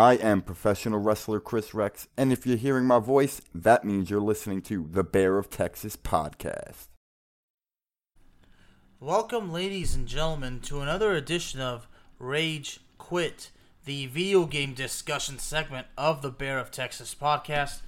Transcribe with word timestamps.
I 0.00 0.14
am 0.14 0.40
professional 0.40 0.98
wrestler 0.98 1.40
Chris 1.40 1.74
Rex, 1.74 2.08
and 2.16 2.32
if 2.32 2.46
you're 2.46 2.56
hearing 2.56 2.86
my 2.86 2.98
voice, 2.98 3.42
that 3.54 3.84
means 3.84 4.08
you're 4.08 4.18
listening 4.18 4.62
to 4.62 4.88
the 4.90 5.04
Bear 5.04 5.36
of 5.36 5.50
Texas 5.50 5.94
podcast. 5.94 6.86
Welcome, 8.98 9.52
ladies 9.52 9.94
and 9.94 10.06
gentlemen, 10.06 10.60
to 10.60 10.80
another 10.80 11.12
edition 11.12 11.60
of 11.60 11.86
Rage 12.18 12.80
Quit, 12.96 13.50
the 13.84 14.06
video 14.06 14.46
game 14.46 14.72
discussion 14.72 15.38
segment 15.38 15.86
of 15.98 16.22
the 16.22 16.30
Bear 16.30 16.58
of 16.58 16.70
Texas 16.70 17.14
podcast. 17.14 17.82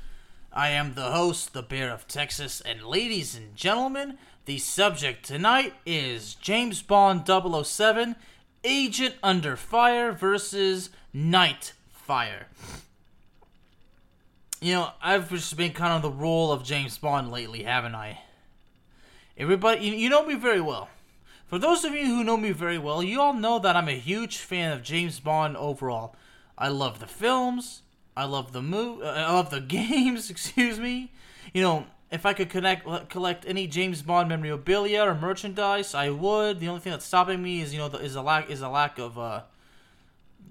I 0.53 0.69
am 0.69 0.93
the 0.93 1.13
host, 1.13 1.55
the 1.55 1.63
Bear 1.63 1.91
of 1.91 2.07
Texas, 2.07 2.61
and 2.61 2.83
ladies 2.83 3.35
and 3.35 3.57
gentlemen, 3.57 4.19
the 4.45 4.59
subject 4.59 5.25
tonight 5.25 5.73
is 5.87 6.35
James 6.35 6.83
Bond 6.83 7.27
007 7.27 8.17
Agent 8.65 9.15
Under 9.23 9.57
Fire 9.57 10.13
versus 10.13 10.91
Night 11.15 11.73
Fire. 12.03 12.47
You 14.61 14.75
know, 14.75 14.91
I've 15.03 15.29
just 15.29 15.57
been 15.57 15.73
kind 15.73 15.93
of 15.93 16.03
the 16.03 16.11
role 16.11 16.53
of 16.53 16.63
James 16.63 16.99
Bond 16.99 17.31
lately, 17.33 17.65
haven't 17.65 17.95
I? 17.95 18.21
Everybody, 19.37 19.87
you, 19.87 20.09
know 20.09 20.25
me 20.25 20.35
very 20.35 20.61
well. 20.61 20.89
For 21.47 21.59
those 21.59 21.85
of 21.85 21.95
you 21.95 22.07
who 22.07 22.23
know 22.23 22.37
me 22.37 22.53
very 22.53 22.79
well, 22.79 23.03
you 23.03 23.21
all 23.21 23.35
know 23.35 23.59
that 23.59 23.77
I'm 23.77 23.89
a 23.89 23.99
huge 23.99 24.39
fan 24.39 24.73
of 24.73 24.83
James 24.83 25.21
Bond 25.21 25.57
overall. 25.57 26.15
I 26.57 26.69
love 26.69 27.01
the 27.01 27.07
films. 27.07 27.83
I 28.17 28.25
love 28.25 28.53
the 28.53 28.63
move. 28.63 29.03
Uh, 29.03 29.07
I 29.07 29.33
love 29.33 29.51
the 29.51 29.61
games. 29.79 30.31
Excuse 30.31 30.79
me. 30.79 31.11
You 31.53 31.63
know, 31.63 31.87
if 32.11 32.27
I 32.27 32.35
could 32.35 32.51
connect 32.51 32.87
collect 33.09 33.45
any 33.47 33.67
James 33.67 34.03
Bond 34.03 34.29
memorabilia 34.29 35.03
or 35.03 35.15
merchandise, 35.15 35.95
I 35.95 36.11
would. 36.11 36.61
The 36.61 36.69
only 36.69 36.81
thing 36.81 36.93
that's 36.93 37.07
stopping 37.07 37.43
me 37.43 37.63
is 37.63 37.73
you 37.73 37.79
know 37.79 37.89
the, 37.89 37.99
is 37.99 38.15
a 38.15 38.23
lack 38.23 38.51
is 38.51 38.61
a 38.61 38.69
lack 38.69 38.99
of 38.99 39.19
uh, 39.19 39.43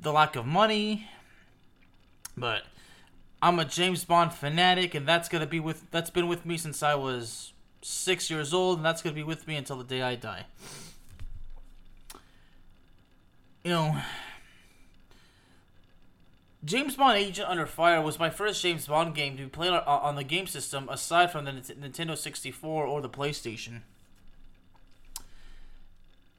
the 0.01 0.11
lack 0.11 0.35
of 0.35 0.45
money. 0.45 1.07
But 2.41 2.63
I'm 3.39 3.59
a 3.59 3.65
James 3.65 4.03
Bond 4.03 4.33
fanatic, 4.33 4.95
and 4.95 5.07
that's 5.07 5.29
gonna 5.29 5.45
be 5.45 5.59
with 5.59 5.89
that's 5.91 6.09
been 6.09 6.27
with 6.27 6.43
me 6.43 6.57
since 6.57 6.81
I 6.81 6.95
was 6.95 7.53
six 7.83 8.31
years 8.31 8.51
old, 8.51 8.79
and 8.79 8.85
that's 8.85 9.03
gonna 9.03 9.15
be 9.15 9.23
with 9.23 9.47
me 9.47 9.55
until 9.55 9.77
the 9.77 9.83
day 9.83 10.01
I 10.01 10.15
die. 10.15 10.47
You 13.63 13.71
know, 13.71 14.01
James 16.65 16.95
Bond 16.95 17.19
Agent 17.19 17.47
Under 17.47 17.67
Fire 17.67 18.01
was 18.01 18.17
my 18.17 18.31
first 18.31 18.63
James 18.63 18.87
Bond 18.87 19.13
game 19.13 19.37
to 19.37 19.43
be 19.43 19.49
play 19.49 19.69
on 19.69 20.15
the 20.15 20.23
game 20.23 20.47
system 20.47 20.89
aside 20.89 21.31
from 21.31 21.45
the 21.45 21.51
Nintendo 21.51 22.17
64 22.17 22.87
or 22.87 23.01
the 23.01 23.09
PlayStation. 23.09 23.81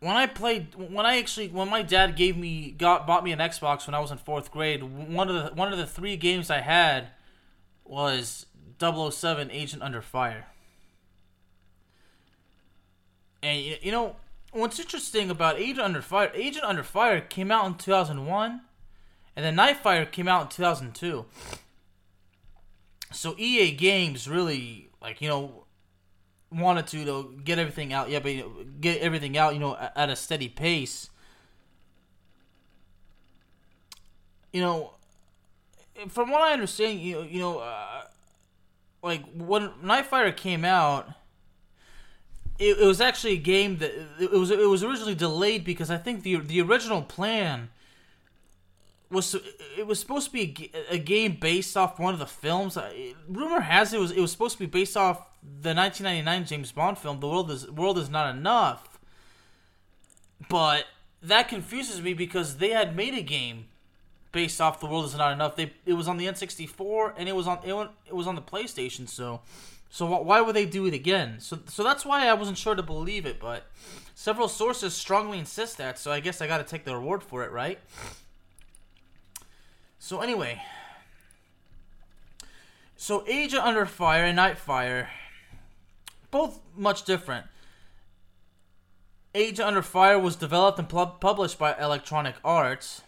When 0.03 0.17
I 0.17 0.27
played, 0.27 0.75
when 0.75 1.07
I 1.07 1.19
actually, 1.19 1.47
when 1.47 1.71
my 1.71 1.83
dad 1.83 2.17
gave 2.17 2.37
me, 2.37 2.73
got 2.73 3.07
bought 3.07 3.23
me 3.23 3.31
an 3.31 3.39
Xbox 3.39 3.87
when 3.87 3.95
I 3.95 4.01
was 4.01 4.11
in 4.11 4.19
fourth 4.19 4.51
grade, 4.51 4.83
one 4.83 5.29
of 5.29 5.37
the 5.37 5.55
one 5.55 5.73
of 5.73 5.79
the 5.79 5.87
three 5.87 6.17
games 6.17 6.51
I 6.51 6.61
had 6.61 7.11
was 7.85 8.47
007 8.81 9.53
Agent 9.53 9.81
Under 9.81 10.03
Fire. 10.03 10.47
And 13.45 13.61
you 13.81 13.93
know 13.93 14.17
what's 14.51 14.81
interesting 14.81 15.31
about 15.31 15.61
Agent 15.61 15.79
Under 15.79 16.03
Fire? 16.03 16.33
Agent 16.35 16.65
Under 16.65 16.83
Fire 16.83 17.21
came 17.21 17.53
out 17.53 17.67
in 17.67 17.75
2001, 17.75 18.61
and 19.37 19.45
then 19.45 19.55
Nightfire 19.55 20.11
came 20.11 20.27
out 20.27 20.43
in 20.43 20.49
2002. 20.49 21.27
So 23.13 23.37
EA 23.39 23.71
Games 23.71 24.27
really, 24.27 24.89
like 25.01 25.21
you 25.21 25.29
know, 25.29 25.62
wanted 26.53 26.87
to 26.89 27.05
know, 27.05 27.23
get 27.23 27.59
everything 27.59 27.93
out, 27.93 28.11
yeah, 28.11 28.21
but 28.21 28.33
you 28.33 28.43
know, 28.43 28.53
get 28.81 29.01
everything 29.01 29.37
out, 29.37 29.55
you 29.55 29.61
know, 29.61 29.77
at 29.97 30.11
a 30.11 30.17
steady 30.17 30.49
pace. 30.49 31.11
You 34.53 34.61
know, 34.61 34.93
from 36.09 36.31
what 36.31 36.43
I 36.43 36.53
understand, 36.53 37.01
you 37.01 37.23
you 37.23 37.41
know, 37.41 37.59
uh, 37.59 38.03
like 39.03 39.25
when 39.35 39.71
Nightfire 39.83 40.37
came 40.37 40.65
out, 40.65 41.09
it, 42.59 42.79
it 42.79 42.87
was 42.87 43.01
actually 43.01 43.35
a 43.35 43.39
game 43.39 43.79
that 43.79 43.93
it 44.21 44.31
was 44.31 44.51
it 44.51 44.69
was 44.69 44.85
originally 44.85 45.15
delayed 45.15 45.65
because 45.65 45.91
I 45.91 45.97
think 45.97 46.23
the 46.23 46.37
the 46.37 46.61
original 46.61 47.03
plan 47.03 47.71
was 49.13 49.35
it 49.79 49.87
was 49.87 50.01
supposed 50.01 50.27
to 50.27 50.33
be 50.33 50.71
a, 50.75 50.95
a 50.95 50.99
game 50.99 51.37
based 51.41 51.77
off 51.77 51.99
one 51.99 52.15
of 52.15 52.21
the 52.21 52.27
films. 52.27 52.79
Rumor 53.29 53.61
has 53.61 53.93
it 53.93 54.01
was 54.01 54.11
it 54.11 54.21
was 54.21 54.33
supposed 54.33 54.55
to 54.55 54.61
be 54.61 54.67
based 54.67 54.97
off 54.97 55.29
the 55.43 55.75
1999 55.75 56.45
James 56.47 56.73
Bond 56.73 56.99
film, 56.99 57.21
The 57.21 57.29
World 57.29 57.51
is 57.51 57.71
World 57.71 57.99
is 57.99 58.09
Not 58.09 58.35
Enough. 58.35 58.99
But 60.49 60.87
that 61.23 61.49
confuses 61.49 62.01
me 62.01 62.15
because 62.15 62.59
they 62.59 62.71
had 62.71 62.97
made 62.97 63.15
a 63.15 63.23
game 63.23 63.67
based 64.33 64.61
off 64.61 64.81
The 64.81 64.87
World 64.87 65.05
is 65.07 65.17
Not 65.17 65.33
Enough. 65.33 65.57
They 65.57 65.73
it 65.85 65.95
was 65.95 66.09
on 66.09 66.17
the 66.17 66.27
N64 66.27 67.15
and 67.17 67.29
it 67.29 67.37
was 67.37 67.47
on 67.47 67.59
it, 67.65 67.91
it 68.09 68.15
was 68.15 68.27
on 68.27 68.35
the 68.35 68.43
PlayStation. 68.43 69.09
So 69.09 69.41
so 69.91 70.07
why 70.07 70.41
would 70.41 70.57
they 70.57 70.67
do 70.67 70.87
it 70.87 70.95
again? 70.95 71.37
So 71.39 71.59
so 71.67 71.83
that's 71.83 72.05
why 72.05 72.27
I 72.27 72.35
wasn't 72.35 72.59
sure 72.59 72.75
to 72.75 72.83
believe 72.83 73.27
it. 73.27 73.41
But 73.41 73.67
several 74.15 74.49
sources 74.49 74.95
strongly 74.95 75.39
insist 75.39 75.77
that. 75.79 75.99
So 75.99 76.13
I 76.13 76.21
guess 76.21 76.41
I 76.41 76.47
got 76.47 76.59
to 76.59 76.65
take 76.65 76.85
the 76.85 76.95
reward 76.95 77.23
for 77.23 77.45
it, 77.45 77.51
right? 77.51 77.79
So 80.05 80.21
anyway, 80.21 80.61
so 82.97 83.23
Agent 83.29 83.63
Under 83.63 83.87
Fire 83.87 84.25
and 84.25 84.37
Nightfire 84.37 85.07
both 86.33 86.59
much 86.77 87.05
different. 87.05 87.47
Agent 89.33 89.69
Under 89.69 89.81
Fire 89.81 90.19
was 90.19 90.35
developed 90.35 90.81
and 90.81 90.89
published 90.89 91.57
by 91.57 91.77
Electronic 91.79 92.35
Arts. 92.45 93.03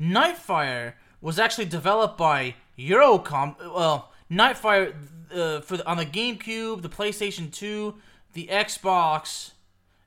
Nightfire 0.00 0.94
was 1.20 1.38
actually 1.38 1.66
developed 1.66 2.18
by 2.18 2.56
Eurocom. 2.76 3.56
Well, 3.60 4.10
Nightfire 4.28 4.94
uh, 5.32 5.60
for 5.60 5.76
the, 5.76 5.86
on 5.86 5.98
the 5.98 6.06
GameCube, 6.06 6.82
the 6.82 6.88
PlayStation 6.88 7.52
2, 7.52 7.94
the 8.32 8.48
Xbox, 8.48 9.52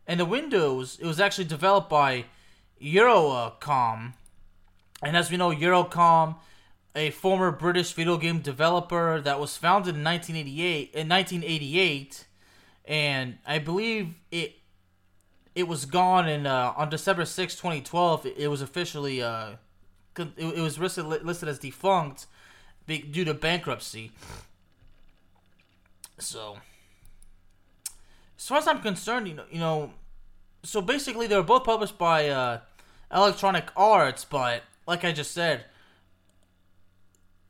and 0.06 0.20
the 0.20 0.26
Windows. 0.26 1.00
It 1.02 1.06
was 1.06 1.22
actually 1.22 1.46
developed 1.46 1.90
by 1.90 2.26
Eurocom. 2.84 4.16
And 5.02 5.16
as 5.16 5.32
we 5.32 5.38
know, 5.38 5.52
Eurocom 5.52 6.36
a 6.96 7.12
former 7.12 7.52
British 7.52 7.94
video 7.94 8.18
game 8.18 8.40
developer 8.40 9.22
that 9.22 9.40
was 9.40 9.56
founded 9.56 9.96
in 9.96 10.04
1988 10.04 10.92
in 10.94 11.08
1988 11.08 12.26
and 12.86 13.38
I 13.46 13.60
believe 13.60 14.16
it 14.32 14.56
it 15.56 15.68
was 15.68 15.86
gone 15.86 16.28
in 16.28 16.46
uh, 16.46 16.74
on 16.76 16.90
December 16.90 17.26
6, 17.26 17.56
2012 17.56 18.26
it, 18.38 18.48
was 18.48 18.62
officially 18.62 19.22
uh, 19.22 19.52
it, 20.18 20.28
it 20.38 20.62
was 20.62 20.80
listed, 20.80 21.06
listed 21.06 21.50
as 21.50 21.60
defunct 21.60 22.28
due 22.88 23.26
to 23.26 23.34
bankruptcy. 23.34 24.12
So 26.18 26.58
as 28.38 28.48
far 28.48 28.58
as 28.58 28.68
I'm 28.68 28.82
concerned, 28.82 29.28
you 29.28 29.36
know, 29.36 29.46
you 29.52 29.60
know 29.60 29.94
so 30.64 30.82
basically 30.82 31.28
they 31.28 31.36
were 31.36 31.44
both 31.44 31.64
published 31.64 31.98
by 31.98 32.30
uh, 32.30 32.60
Electronic 33.14 33.70
Arts, 33.76 34.26
but 34.26 34.64
like 34.90 35.06
I 35.06 35.12
just 35.12 35.32
said, 35.32 35.66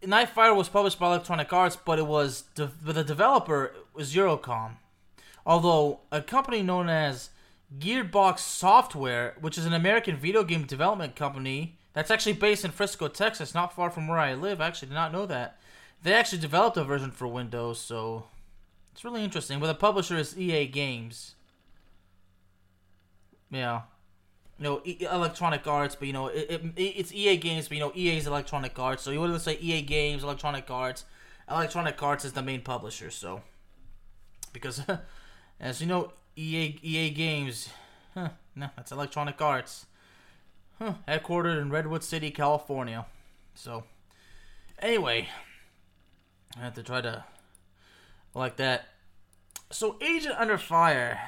Nightfire 0.04 0.54
was 0.56 0.68
published 0.68 1.00
by 1.00 1.08
Electronic 1.08 1.52
Arts, 1.54 1.78
but 1.78 1.98
it 1.98 2.06
was 2.06 2.44
de- 2.54 2.72
the 2.84 3.02
developer 3.04 3.74
was 3.94 4.13
Eurocom. 4.13 4.74
Although 5.46 6.02
a 6.12 6.22
company 6.22 6.62
known 6.62 6.90
as 6.90 7.30
Gearbox 7.80 8.40
Software, 8.40 9.36
which 9.40 9.58
is 9.58 9.66
an 9.66 9.74
American 9.74 10.18
video 10.18 10.44
game 10.44 10.66
development 10.66 11.16
company 11.16 11.78
that's 11.94 12.12
actually 12.12 12.34
based 12.34 12.66
in 12.66 12.72
Frisco, 12.72 13.08
Texas, 13.08 13.54
not 13.54 13.74
far 13.74 13.90
from 13.90 14.10
where 14.10 14.19
I 14.19 14.34
live. 14.34 14.60
I 14.60 14.68
actually 14.68 14.90
did 14.90 14.96
not 14.96 15.13
know 15.13 15.25
that. 15.25 15.58
They 16.04 16.13
actually 16.13 16.40
developed 16.40 16.75
a 16.75 16.84
version 16.84 17.12
for 17.12 17.28
Windows, 17.28 17.80
so 17.80 18.25
it's 18.92 19.06
really 19.06 19.24
interesting. 19.24 19.62
But 19.62 19.68
the 19.68 19.75
publisher 19.75 20.18
is 20.18 20.38
EA 20.38 20.68
Games. 20.68 21.36
Yeah 23.50 23.84
you 24.60 24.64
know, 24.64 24.82
Electronic 24.86 25.66
Arts, 25.66 25.96
but 25.96 26.08
you 26.08 26.14
know, 26.14 26.28
it, 26.28 26.50
it, 26.50 26.74
it's 26.76 27.14
EA 27.14 27.38
Games, 27.38 27.68
but 27.68 27.78
you 27.78 27.84
know, 27.84 27.94
EA's 27.96 28.28
Electronic 28.28 28.78
Arts. 28.78 29.04
So 29.04 29.12
you 29.12 29.22
wouldn't 29.22 29.42
say 29.42 29.58
EA 29.60 29.82
Games, 29.82 30.24
Electronic 30.24 30.70
Arts. 30.70 31.06
Electronic 31.50 32.02
Arts 32.04 32.26
is 32.26 32.34
the 32.34 32.44
main 32.44 32.62
publisher, 32.62 33.10
so 33.10 33.42
because 34.54 34.82
as 35.60 35.82
you 35.82 35.88
know, 35.88 36.12
EA 36.36 36.78
EA 36.84 37.10
Games, 37.10 37.70
huh, 38.14 38.30
no, 38.56 38.70
that's 38.76 38.92
Electronic 38.92 39.42
Arts. 39.42 39.86
huh, 40.78 40.96
headquartered 41.08 41.62
in 41.62 41.70
Redwood 41.70 42.04
City, 42.04 42.30
California. 42.30 43.06
So, 43.56 43.84
anyway, 44.80 45.28
I 46.58 46.62
have 46.62 46.76
to 46.76 46.84
try 46.84 47.02
to 47.02 47.24
like 48.34 48.58
that. 48.58 48.90
So, 49.72 49.98
Agent 50.02 50.36
Under 50.38 50.58
Fire, 50.58 51.20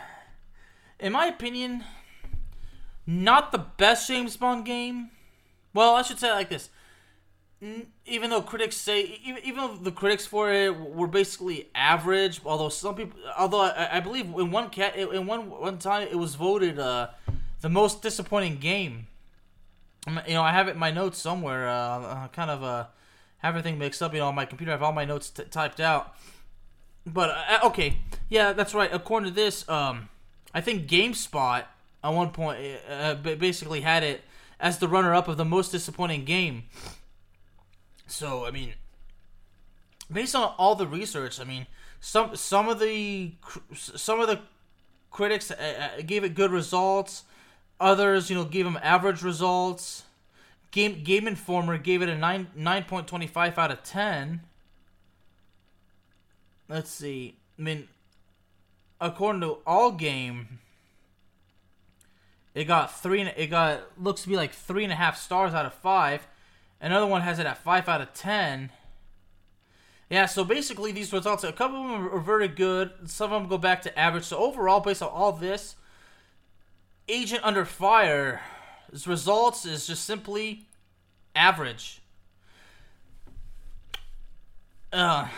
in 0.99 1.11
my 1.13 1.25
opinion, 1.27 1.83
not 3.05 3.51
the 3.51 3.57
best 3.57 4.07
James 4.07 4.37
Bond 4.37 4.65
game. 4.65 5.09
Well, 5.73 5.95
I 5.95 6.01
should 6.01 6.19
say 6.19 6.29
it 6.29 6.33
like 6.33 6.49
this. 6.49 6.69
Even 8.05 8.31
though 8.31 8.41
critics 8.41 8.75
say, 8.75 9.19
even, 9.23 9.43
even 9.43 9.57
though 9.57 9.75
the 9.75 9.91
critics 9.91 10.25
for 10.25 10.51
it 10.51 10.75
were 10.75 11.07
basically 11.07 11.69
average, 11.75 12.41
although 12.43 12.69
some 12.69 12.95
people, 12.95 13.19
although 13.37 13.61
I, 13.61 13.97
I 13.97 13.99
believe 13.99 14.25
in 14.25 14.49
one 14.49 14.69
cat, 14.69 14.95
in 14.95 15.27
one 15.27 15.49
one 15.49 15.77
time 15.77 16.07
it 16.07 16.15
was 16.17 16.33
voted 16.33 16.79
uh, 16.79 17.09
the 17.61 17.69
most 17.69 18.01
disappointing 18.01 18.57
game. 18.57 19.07
You 20.07 20.33
know, 20.33 20.41
I 20.41 20.51
have 20.51 20.67
it 20.67 20.71
in 20.71 20.79
my 20.79 20.89
notes 20.89 21.19
somewhere. 21.19 21.69
Uh, 21.69 22.27
kind 22.29 22.49
of 22.49 22.63
uh, 22.63 22.85
have 23.37 23.55
everything 23.55 23.77
mixed 23.77 24.01
up. 24.01 24.13
You 24.13 24.19
know, 24.21 24.29
on 24.29 24.35
my 24.35 24.45
computer, 24.45 24.71
I 24.71 24.73
have 24.73 24.83
all 24.83 24.93
my 24.93 25.05
notes 25.05 25.29
t- 25.29 25.43
typed 25.43 25.79
out. 25.79 26.15
But 27.05 27.29
uh, 27.29 27.59
okay, 27.65 27.99
yeah, 28.29 28.53
that's 28.53 28.73
right. 28.73 28.89
According 28.91 29.29
to 29.29 29.35
this, 29.35 29.69
um, 29.69 30.09
I 30.53 30.61
think 30.61 30.87
GameSpot 30.87 31.65
at 32.03 32.13
one 32.13 32.29
point 32.31 32.59
uh, 32.89 33.15
basically 33.15 33.81
had 33.81 34.03
it 34.03 34.21
as 34.59 34.77
the 34.77 34.87
runner-up 34.87 35.27
of 35.27 35.37
the 35.37 35.45
most 35.45 35.71
disappointing 35.71 36.25
game. 36.25 36.63
So 38.07 38.45
I 38.45 38.51
mean, 38.51 38.73
based 40.11 40.35
on 40.35 40.53
all 40.57 40.75
the 40.75 40.87
research, 40.87 41.39
I 41.39 41.43
mean, 41.43 41.67
some 41.99 42.35
some 42.35 42.67
of 42.69 42.79
the 42.79 43.33
some 43.73 44.19
of 44.19 44.27
the 44.27 44.39
critics 45.11 45.51
uh, 45.51 45.89
uh, 45.97 46.01
gave 46.05 46.23
it 46.23 46.35
good 46.35 46.51
results. 46.51 47.23
Others, 47.79 48.29
you 48.29 48.35
know, 48.35 48.43
gave 48.45 48.65
them 48.65 48.79
average 48.83 49.23
results. 49.23 50.03
Game 50.71 51.03
Game 51.03 51.27
Informer 51.27 51.77
gave 51.77 52.01
it 52.01 52.09
a 52.09 52.17
nine 52.17 52.47
nine 52.55 52.83
point 52.83 53.07
twenty 53.07 53.27
five 53.27 53.57
out 53.57 53.71
of 53.71 53.83
ten. 53.83 54.41
Let's 56.69 56.89
see. 56.89 57.35
I 57.59 57.61
mean, 57.61 57.87
according 59.01 59.41
to 59.41 59.57
AllGame, 59.67 60.45
it 62.53 62.65
got 62.65 62.99
three. 63.01 63.21
It 63.21 63.47
got 63.47 63.81
looks 63.97 64.23
to 64.23 64.29
be 64.29 64.35
like 64.35 64.53
three 64.53 64.83
and 64.83 64.91
a 64.91 64.95
half 64.95 65.17
stars 65.17 65.53
out 65.53 65.65
of 65.65 65.73
five. 65.73 66.27
Another 66.81 67.07
one 67.07 67.21
has 67.21 67.39
it 67.39 67.45
at 67.45 67.57
five 67.57 67.87
out 67.87 68.01
of 68.01 68.13
ten. 68.13 68.71
Yeah, 70.09 70.25
so 70.25 70.43
basically 70.43 70.91
these 70.91 71.13
results, 71.13 71.45
a 71.45 71.53
couple 71.53 71.81
of 71.81 71.89
them 71.89 72.13
are 72.13 72.19
very 72.19 72.49
good. 72.49 72.91
Some 73.05 73.31
of 73.31 73.41
them 73.41 73.49
go 73.49 73.57
back 73.57 73.81
to 73.83 73.97
average. 73.97 74.25
So 74.25 74.37
overall, 74.37 74.81
based 74.81 75.01
on 75.01 75.07
all 75.07 75.31
this, 75.31 75.75
Agent 77.07 77.41
Under 77.45 77.63
Fire's 77.63 78.39
results 79.05 79.65
is 79.65 79.87
just 79.87 80.03
simply 80.03 80.67
average. 81.33 82.01
Uh, 84.91 85.29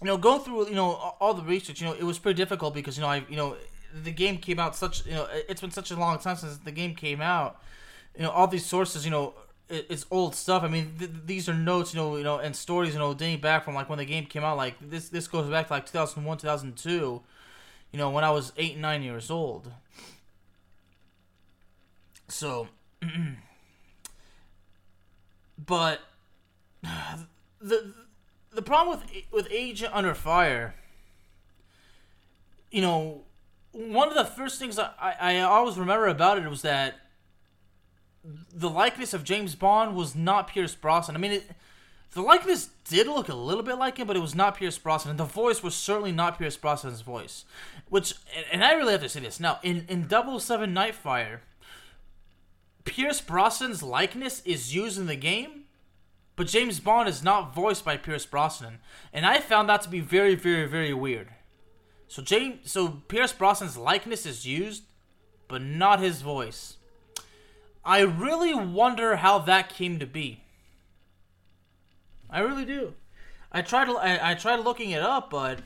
you 0.00 0.06
know, 0.06 0.16
going 0.16 0.42
through 0.42 0.68
you 0.68 0.76
know 0.76 0.92
all 1.20 1.34
the 1.34 1.42
research, 1.42 1.80
you 1.80 1.88
know, 1.88 1.94
it 1.94 2.04
was 2.04 2.20
pretty 2.20 2.36
difficult 2.36 2.72
because 2.74 2.96
you 2.96 3.02
know 3.02 3.08
I 3.08 3.24
you 3.28 3.36
know 3.36 3.56
the 3.92 4.10
game 4.10 4.38
came 4.38 4.58
out 4.58 4.76
such 4.76 5.04
you 5.06 5.12
know 5.12 5.26
it's 5.48 5.60
been 5.60 5.70
such 5.70 5.90
a 5.90 5.96
long 5.96 6.18
time 6.18 6.36
since 6.36 6.58
the 6.58 6.72
game 6.72 6.94
came 6.94 7.20
out. 7.20 7.60
You 8.16 8.22
know, 8.22 8.30
all 8.30 8.48
these 8.48 8.66
sources, 8.66 9.04
you 9.04 9.10
know, 9.10 9.34
it, 9.68 9.86
it's 9.88 10.04
old 10.10 10.34
stuff. 10.34 10.62
I 10.62 10.68
mean, 10.68 10.94
th- 10.98 11.10
these 11.24 11.48
are 11.48 11.54
notes, 11.54 11.94
you 11.94 12.00
know, 12.00 12.16
you 12.16 12.24
know, 12.24 12.38
and 12.38 12.54
stories, 12.54 12.92
you 12.92 12.98
know, 12.98 13.14
dating 13.14 13.40
back 13.40 13.64
from 13.64 13.74
like 13.74 13.88
when 13.88 13.98
the 13.98 14.04
game 14.04 14.26
came 14.26 14.44
out. 14.44 14.56
Like 14.56 14.74
this, 14.80 15.08
this 15.08 15.28
goes 15.28 15.48
back 15.48 15.68
to 15.68 15.72
like 15.74 15.86
2001, 15.86 16.38
2002. 16.38 17.22
You 17.92 17.98
know, 17.98 18.10
when 18.10 18.24
I 18.24 18.30
was 18.30 18.52
eight, 18.56 18.78
nine 18.78 19.02
years 19.02 19.30
old. 19.30 19.72
So, 22.28 22.68
but 25.66 26.00
the 27.60 27.94
the 28.52 28.62
problem 28.62 28.98
with 28.98 29.10
with 29.32 29.48
Agent 29.50 29.94
Under 29.94 30.14
Fire, 30.14 30.74
you 32.70 32.82
know, 32.82 33.22
one 33.72 34.08
of 34.08 34.14
the 34.14 34.24
first 34.24 34.58
things 34.58 34.78
I, 34.78 35.16
I 35.20 35.40
always 35.40 35.78
remember 35.78 36.08
about 36.08 36.38
it 36.38 36.48
was 36.48 36.62
that 36.62 36.96
the 38.52 38.68
likeness 38.68 39.14
of 39.14 39.24
James 39.24 39.54
Bond 39.54 39.94
was 39.94 40.14
not 40.14 40.48
Pierce 40.48 40.74
Brosnan. 40.74 41.16
I 41.16 41.20
mean, 41.20 41.32
it, 41.32 41.50
the 42.12 42.22
likeness 42.22 42.70
did 42.88 43.06
look 43.06 43.28
a 43.28 43.34
little 43.34 43.62
bit 43.62 43.76
like 43.76 43.98
him, 43.98 44.06
but 44.06 44.16
it 44.16 44.20
was 44.20 44.34
not 44.34 44.56
Pierce 44.56 44.76
Brosnan. 44.78 45.10
And 45.10 45.20
the 45.20 45.24
voice 45.24 45.62
was 45.62 45.74
certainly 45.74 46.12
not 46.12 46.38
Pierce 46.38 46.56
Brosnan's 46.56 47.02
voice. 47.02 47.44
Which, 47.88 48.14
and 48.52 48.64
I 48.64 48.72
really 48.72 48.92
have 48.92 49.02
to 49.02 49.08
say 49.08 49.20
this. 49.20 49.38
Now, 49.38 49.60
in, 49.62 49.86
in 49.88 50.08
007 50.08 50.74
Nightfire, 50.74 51.38
Pierce 52.84 53.20
Brosnan's 53.20 53.82
likeness 53.82 54.42
is 54.44 54.74
used 54.74 54.98
in 54.98 55.06
the 55.06 55.16
game, 55.16 55.64
but 56.34 56.48
James 56.48 56.80
Bond 56.80 57.08
is 57.08 57.22
not 57.22 57.54
voiced 57.54 57.84
by 57.84 57.96
Pierce 57.96 58.26
Brosnan. 58.26 58.78
And 59.12 59.24
I 59.24 59.38
found 59.38 59.68
that 59.68 59.82
to 59.82 59.88
be 59.88 60.00
very, 60.00 60.34
very, 60.34 60.66
very 60.66 60.92
weird. 60.92 61.28
So 62.10 62.22
James, 62.22 62.68
so 62.68 62.88
Pierce 63.06 63.32
Brosnan's 63.32 63.76
likeness 63.76 64.26
is 64.26 64.44
used, 64.44 64.82
but 65.46 65.62
not 65.62 66.00
his 66.00 66.22
voice. 66.22 66.76
I 67.84 68.00
really 68.00 68.52
wonder 68.52 69.14
how 69.14 69.38
that 69.38 69.68
came 69.68 70.00
to 70.00 70.06
be. 70.06 70.42
I 72.28 72.40
really 72.40 72.64
do. 72.64 72.94
I 73.52 73.62
tried 73.62 73.88
I, 73.88 74.32
I 74.32 74.34
tried 74.34 74.56
looking 74.56 74.90
it 74.90 75.02
up, 75.02 75.30
but 75.30 75.60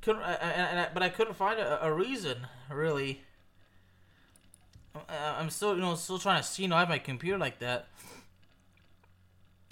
couldn't. 0.00 0.22
I, 0.22 0.34
I, 0.34 0.82
I, 0.82 0.88
but 0.94 1.02
I 1.02 1.08
couldn't 1.08 1.34
find 1.34 1.58
a, 1.58 1.84
a 1.84 1.92
reason 1.92 2.46
really. 2.70 3.22
I'm 5.08 5.50
still, 5.50 5.74
you 5.74 5.80
know, 5.80 5.96
still 5.96 6.20
trying 6.20 6.40
to 6.40 6.46
see. 6.46 6.62
You 6.62 6.68
know, 6.68 6.76
I 6.76 6.80
have 6.80 6.88
my 6.88 7.00
computer 7.00 7.36
like 7.36 7.58
that, 7.58 7.88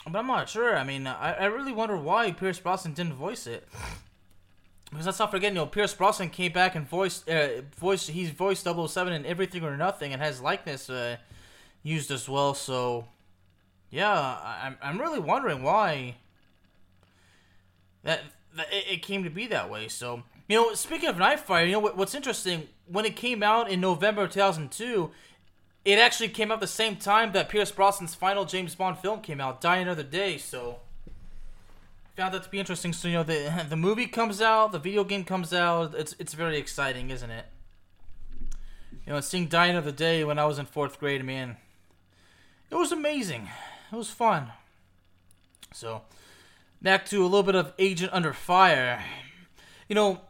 but 0.04 0.18
I'm 0.18 0.26
not 0.26 0.48
sure. 0.48 0.76
I 0.76 0.82
mean, 0.82 1.06
I, 1.06 1.34
I 1.34 1.44
really 1.44 1.72
wonder 1.72 1.96
why 1.96 2.32
Pierce 2.32 2.58
Brosnan 2.58 2.94
didn't 2.94 3.14
voice 3.14 3.46
it. 3.46 3.68
Because 4.96 5.04
let's 5.04 5.18
not 5.18 5.30
forget, 5.30 5.52
you 5.52 5.56
know, 5.56 5.66
Pierce 5.66 5.92
Brosnan 5.92 6.30
came 6.30 6.52
back 6.52 6.74
and 6.74 6.88
voiced, 6.88 7.28
uh, 7.28 7.60
voiced, 7.76 8.08
he's 8.08 8.30
voiced 8.30 8.64
007 8.64 9.12
in 9.12 9.26
Everything 9.26 9.62
or 9.62 9.76
Nothing 9.76 10.14
and 10.14 10.22
has 10.22 10.40
likeness 10.40 10.88
uh, 10.88 11.18
used 11.82 12.10
as 12.10 12.26
well. 12.30 12.54
So, 12.54 13.04
yeah, 13.90 14.38
I'm, 14.62 14.78
I'm 14.82 14.98
really 14.98 15.18
wondering 15.18 15.62
why 15.62 16.14
that, 18.04 18.22
that 18.56 18.72
it, 18.72 18.92
it 18.92 19.02
came 19.02 19.22
to 19.24 19.28
be 19.28 19.46
that 19.48 19.68
way. 19.68 19.88
So, 19.88 20.22
you 20.48 20.56
know, 20.56 20.72
speaking 20.72 21.10
of 21.10 21.16
Nightfire, 21.16 21.66
you 21.66 21.72
know 21.72 21.80
what, 21.80 21.98
what's 21.98 22.14
interesting? 22.14 22.66
When 22.86 23.04
it 23.04 23.16
came 23.16 23.42
out 23.42 23.70
in 23.70 23.82
November 23.82 24.26
2002, 24.26 25.10
it 25.84 25.98
actually 25.98 26.30
came 26.30 26.50
out 26.50 26.60
the 26.60 26.66
same 26.66 26.96
time 26.96 27.32
that 27.32 27.50
Pierce 27.50 27.70
Brosnan's 27.70 28.14
final 28.14 28.46
James 28.46 28.74
Bond 28.74 28.96
film 28.96 29.20
came 29.20 29.42
out, 29.42 29.60
Die 29.60 29.76
Another 29.76 30.02
Day. 30.02 30.38
So, 30.38 30.78
found 32.16 32.32
that 32.32 32.42
to 32.42 32.48
be 32.48 32.58
interesting. 32.58 32.92
So 32.92 33.08
you 33.08 33.14
know 33.14 33.22
the 33.22 33.66
the 33.68 33.76
movie 33.76 34.06
comes 34.06 34.40
out, 34.40 34.72
the 34.72 34.78
video 34.78 35.04
game 35.04 35.24
comes 35.24 35.52
out. 35.52 35.94
It's 35.94 36.16
it's 36.18 36.32
very 36.34 36.58
exciting, 36.58 37.10
isn't 37.10 37.30
it? 37.30 37.46
You 39.06 39.12
know, 39.12 39.20
seeing 39.20 39.46
Die 39.46 39.66
Another 39.66 39.92
Day 39.92 40.24
when 40.24 40.38
I 40.38 40.46
was 40.46 40.58
in 40.58 40.66
fourth 40.66 40.98
grade, 40.98 41.24
man, 41.24 41.58
it 42.70 42.74
was 42.74 42.90
amazing. 42.90 43.48
It 43.92 43.96
was 43.96 44.10
fun. 44.10 44.50
So, 45.72 46.02
back 46.82 47.06
to 47.06 47.22
a 47.22 47.28
little 47.28 47.44
bit 47.44 47.54
of 47.54 47.72
Agent 47.78 48.12
Under 48.12 48.32
Fire. 48.32 49.04
You 49.88 49.94
know, 49.94 50.22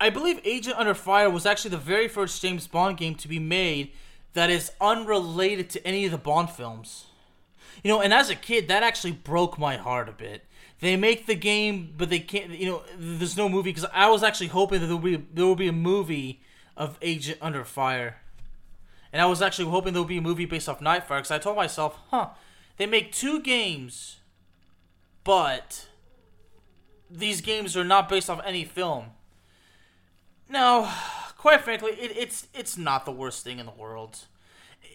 I 0.00 0.10
believe 0.10 0.40
Agent 0.44 0.76
Under 0.76 0.94
Fire 0.94 1.30
was 1.30 1.46
actually 1.46 1.70
the 1.70 1.76
very 1.76 2.08
first 2.08 2.42
James 2.42 2.66
Bond 2.66 2.96
game 2.96 3.14
to 3.16 3.28
be 3.28 3.38
made 3.38 3.92
that 4.32 4.50
is 4.50 4.72
unrelated 4.80 5.70
to 5.70 5.86
any 5.86 6.06
of 6.06 6.10
the 6.10 6.18
Bond 6.18 6.50
films. 6.50 7.06
You 7.82 7.90
know, 7.90 8.00
and 8.00 8.12
as 8.12 8.30
a 8.30 8.34
kid, 8.34 8.68
that 8.68 8.82
actually 8.82 9.12
broke 9.12 9.58
my 9.58 9.76
heart 9.76 10.08
a 10.08 10.12
bit. 10.12 10.46
They 10.80 10.96
make 10.96 11.26
the 11.26 11.34
game, 11.34 11.94
but 11.96 12.10
they 12.10 12.20
can't. 12.20 12.50
You 12.50 12.66
know, 12.66 12.82
there's 12.96 13.36
no 13.36 13.48
movie 13.48 13.70
because 13.70 13.88
I 13.92 14.08
was 14.08 14.22
actually 14.22 14.48
hoping 14.48 14.80
that 14.80 14.86
there 14.86 14.96
would 14.96 15.04
be 15.04 15.26
there 15.34 15.46
would 15.46 15.58
be 15.58 15.68
a 15.68 15.72
movie 15.72 16.40
of 16.76 16.98
Agent 17.02 17.38
Under 17.42 17.64
Fire, 17.64 18.16
and 19.12 19.20
I 19.20 19.26
was 19.26 19.42
actually 19.42 19.70
hoping 19.70 19.92
there 19.92 20.02
would 20.02 20.08
be 20.08 20.18
a 20.18 20.22
movie 20.22 20.46
based 20.46 20.68
off 20.68 20.80
Nightfire 20.80 21.18
because 21.18 21.30
I 21.30 21.38
told 21.38 21.56
myself, 21.56 21.98
huh, 22.10 22.30
they 22.78 22.86
make 22.86 23.12
two 23.12 23.40
games, 23.40 24.18
but 25.22 25.86
these 27.10 27.42
games 27.42 27.76
are 27.76 27.84
not 27.84 28.08
based 28.08 28.30
off 28.30 28.40
any 28.44 28.64
film. 28.64 29.06
Now, 30.48 30.92
quite 31.36 31.60
frankly, 31.60 31.92
it, 31.92 32.16
it's 32.16 32.48
it's 32.54 32.78
not 32.78 33.04
the 33.04 33.12
worst 33.12 33.44
thing 33.44 33.58
in 33.58 33.66
the 33.66 33.72
world 33.72 34.20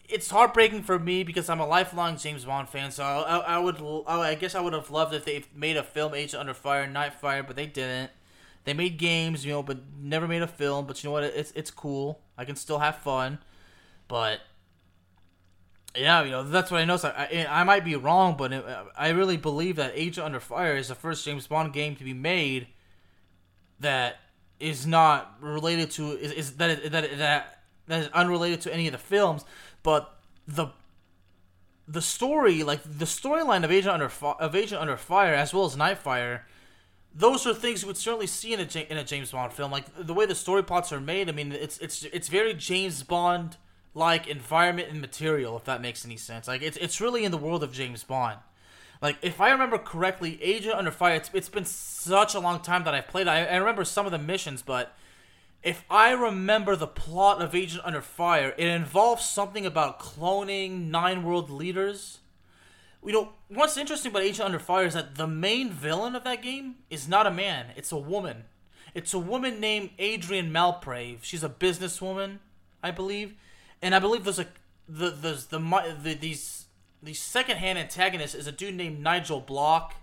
it's 0.10 0.30
heartbreaking 0.30 0.84
for 0.84 1.00
me 1.00 1.24
because 1.24 1.50
I'm 1.50 1.60
a 1.60 1.68
lifelong 1.68 2.18
James 2.18 2.46
Bond 2.46 2.70
fan. 2.70 2.92
So 2.92 3.04
I, 3.04 3.38
I, 3.38 3.38
I 3.38 3.60
would, 3.60 3.82
I 4.08 4.36
guess 4.36 4.56
I 4.56 4.62
would 4.62 4.74
have 4.74 4.90
loved 4.90 5.14
if 5.14 5.26
they 5.26 5.44
made 5.56 5.78
a 5.78 5.84
film, 5.84 6.14
Agent 6.14 6.40
Under 6.40 6.54
Fire, 6.54 6.88
Nightfire, 6.88 7.46
but 7.46 7.56
they 7.56 7.66
didn't. 7.66 8.12
They 8.64 8.74
made 8.74 8.98
games, 8.98 9.46
you 9.46 9.52
know, 9.52 9.64
but 9.64 9.80
never 10.00 10.28
made 10.28 10.42
a 10.42 10.48
film. 10.48 10.88
But 10.88 11.04
you 11.04 11.08
know 11.08 11.12
what? 11.12 11.24
It's 11.24 11.52
it's 11.56 11.72
cool. 11.72 12.22
I 12.38 12.46
can 12.46 12.56
still 12.56 12.80
have 12.80 12.98
fun. 12.98 13.40
But 14.08 14.40
yeah, 15.96 16.24
you 16.24 16.32
know, 16.32 16.44
that's 16.44 16.72
what 16.72 16.82
I 16.82 16.86
know. 16.86 16.98
So 16.98 17.10
I, 17.10 17.46
I 17.48 17.64
might 17.64 17.86
be 17.86 17.96
wrong, 17.96 18.36
but 18.38 18.52
it, 18.52 18.66
I 18.98 19.10
really 19.10 19.38
believe 19.38 19.76
that 19.78 19.94
Agent 19.96 20.26
Under 20.26 20.40
Fire 20.40 20.76
is 20.76 20.88
the 20.88 20.96
first 20.96 21.26
James 21.26 21.48
Bond 21.48 21.74
game 21.74 21.96
to 21.96 22.04
be 22.04 22.14
made 22.14 22.68
that 23.80 24.18
is 24.60 24.88
not 24.88 25.36
related 25.42 25.92
to 25.92 26.12
is, 26.14 26.32
is 26.32 26.58
that 26.58 26.92
that 26.92 27.18
that 27.18 27.64
that 27.88 28.04
is 28.04 28.08
unrelated 28.10 28.62
to 28.62 28.74
any 28.74 28.88
of 28.88 28.94
the 28.94 28.98
films, 28.98 29.46
but 29.86 30.18
the 30.48 30.70
the 31.88 32.02
story, 32.02 32.64
like 32.64 32.82
the 32.82 33.06
storyline 33.06 33.64
of 33.64 33.72
Agent 33.72 33.94
Under 33.94 34.12
of 34.40 34.56
Agent 34.56 34.82
Under 34.82 34.98
Fire, 34.98 35.36
as 35.36 35.54
well 35.54 35.66
as 35.66 35.76
Nightfire, 35.76 36.42
those 37.14 37.46
are 37.46 37.54
things 37.54 37.84
you 37.84 37.88
would 37.88 37.96
certainly 37.96 38.26
see 38.26 38.52
in 38.52 38.60
a 38.60 38.92
in 38.92 38.98
a 38.98 39.04
James 39.04 39.32
Bond 39.32 39.54
film. 39.54 39.72
Like 39.72 39.86
the 39.96 40.16
way 40.16 40.26
the 40.26 40.34
story 40.34 40.64
plots 40.64 40.92
are 40.92 41.00
made. 41.00 41.30
I 41.30 41.34
mean, 41.34 41.52
it's 41.52 41.78
it's 41.78 42.04
it's 42.06 42.28
very 42.30 42.56
James 42.56 43.04
Bond 43.04 43.58
like 43.94 44.28
environment 44.28 44.90
and 44.90 45.00
material. 45.00 45.56
If 45.56 45.66
that 45.66 45.82
makes 45.82 46.04
any 46.04 46.18
sense. 46.18 46.48
Like 46.48 46.64
it's 46.64 46.78
it's 46.78 47.00
really 47.00 47.24
in 47.24 47.32
the 47.32 47.38
world 47.38 47.64
of 47.64 47.72
James 47.72 48.04
Bond. 48.04 48.40
Like 49.04 49.18
if 49.22 49.40
I 49.40 49.52
remember 49.52 49.78
correctly, 49.78 50.42
Agent 50.42 50.74
Under 50.74 50.90
Fire. 50.90 51.14
It's, 51.14 51.30
it's 51.32 51.50
been 51.50 51.66
such 51.66 52.34
a 52.34 52.40
long 52.40 52.60
time 52.60 52.86
that 52.86 52.96
I've 52.96 53.08
played. 53.08 53.28
I, 53.28 53.46
I 53.46 53.58
remember 53.58 53.86
some 53.86 54.08
of 54.08 54.12
the 54.12 54.18
missions, 54.18 54.64
but 54.64 54.96
if 55.66 55.84
I 55.90 56.12
remember 56.12 56.76
the 56.76 56.88
plot 56.88 57.42
of 57.42 57.56
Agent 57.56 57.84
Under 57.84 58.02
Fire, 58.02 58.54
it 58.56 58.68
involves 58.68 59.26
something 59.26 59.66
about 59.66 60.00
cloning 60.00 60.90
nine 60.92 61.24
world 61.24 61.50
leaders. 61.50 62.20
You 63.04 63.12
know, 63.12 63.30
what's 63.48 63.76
interesting 63.76 64.12
about 64.12 64.22
Agent 64.22 64.46
Under 64.46 64.60
Fire 64.60 64.86
is 64.86 64.94
that 64.94 65.16
the 65.16 65.26
main 65.26 65.72
villain 65.72 66.16
of 66.16 66.24
that 66.24 66.44
game 66.44 66.76
is 66.92 67.08
not 67.08 67.26
a 67.26 67.32
man; 67.32 67.72
it's 67.76 67.92
a 67.92 67.98
woman. 67.98 68.44
It's 68.94 69.14
a 69.14 69.20
woman 69.20 69.60
named 69.60 69.90
Adrian 69.98 70.54
Malprave. 70.54 71.24
She's 71.24 71.44
a 71.44 71.50
businesswoman, 71.50 72.38
I 72.84 72.92
believe, 72.92 73.34
and 73.82 73.96
I 73.96 74.00
believe 74.00 74.24
there's 74.24 74.40
a 74.40 74.48
the 74.88 75.10
there's 75.10 75.48
the, 75.48 75.58
the 76.04 76.14
these 76.14 76.66
the 77.02 77.16
second 77.16 77.58
hand 77.58 77.80
antagonist 77.80 78.36
is 78.36 78.46
a 78.46 78.52
dude 78.52 78.76
named 78.76 79.00
Nigel 79.00 79.42
Bloch 79.42 79.96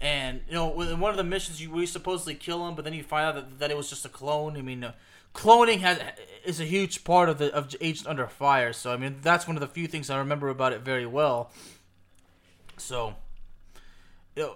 and 0.00 0.42
you 0.48 0.54
know, 0.54 0.80
in 0.80 1.00
one 1.00 1.10
of 1.10 1.16
the 1.16 1.24
missions, 1.24 1.60
you 1.60 1.70
we 1.70 1.86
supposedly 1.86 2.34
kill 2.34 2.66
him, 2.66 2.74
but 2.74 2.84
then 2.84 2.94
you 2.94 3.02
find 3.02 3.26
out 3.26 3.34
that, 3.34 3.58
that 3.58 3.70
it 3.70 3.76
was 3.76 3.88
just 3.90 4.04
a 4.04 4.08
clone. 4.08 4.56
I 4.56 4.62
mean, 4.62 4.84
uh, 4.84 4.92
cloning 5.34 5.80
has 5.80 6.00
is 6.44 6.60
a 6.60 6.64
huge 6.64 7.04
part 7.04 7.28
of 7.28 7.38
the 7.38 7.52
of 7.54 7.74
Agent 7.80 8.06
Under 8.06 8.26
Fire. 8.26 8.72
So 8.72 8.92
I 8.92 8.96
mean, 8.96 9.18
that's 9.22 9.46
one 9.46 9.56
of 9.56 9.60
the 9.60 9.66
few 9.66 9.86
things 9.86 10.10
I 10.10 10.18
remember 10.18 10.48
about 10.48 10.72
it 10.72 10.82
very 10.82 11.06
well. 11.06 11.50
So, 12.76 13.16
you 14.36 14.42
know, 14.42 14.54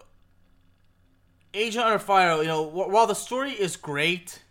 Agent 1.55 1.85
Under 1.85 1.99
Fire. 1.99 2.41
You 2.41 2.49
know, 2.49 2.63
while 2.63 3.07
the 3.07 3.15
story 3.15 3.53
is 3.53 3.77
great, 3.77 4.43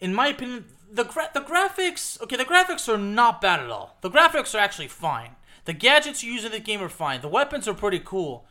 in 0.00 0.14
my 0.14 0.28
opinion, 0.28 0.66
the 0.90 1.04
gra- 1.04 1.30
the 1.32 1.40
graphics. 1.40 2.20
Okay, 2.22 2.36
the 2.36 2.44
graphics 2.44 2.88
are 2.88 2.98
not 2.98 3.40
bad 3.40 3.60
at 3.60 3.70
all. 3.70 3.96
The 4.02 4.10
graphics 4.10 4.54
are 4.54 4.58
actually 4.58 4.88
fine. 4.88 5.36
The 5.64 5.72
gadgets 5.74 6.22
you 6.22 6.32
use 6.32 6.44
in 6.44 6.52
the 6.52 6.60
game 6.60 6.82
are 6.82 6.88
fine. 6.88 7.20
The 7.20 7.28
weapons 7.28 7.68
are 7.68 7.74
pretty 7.74 8.00
cool. 8.02 8.46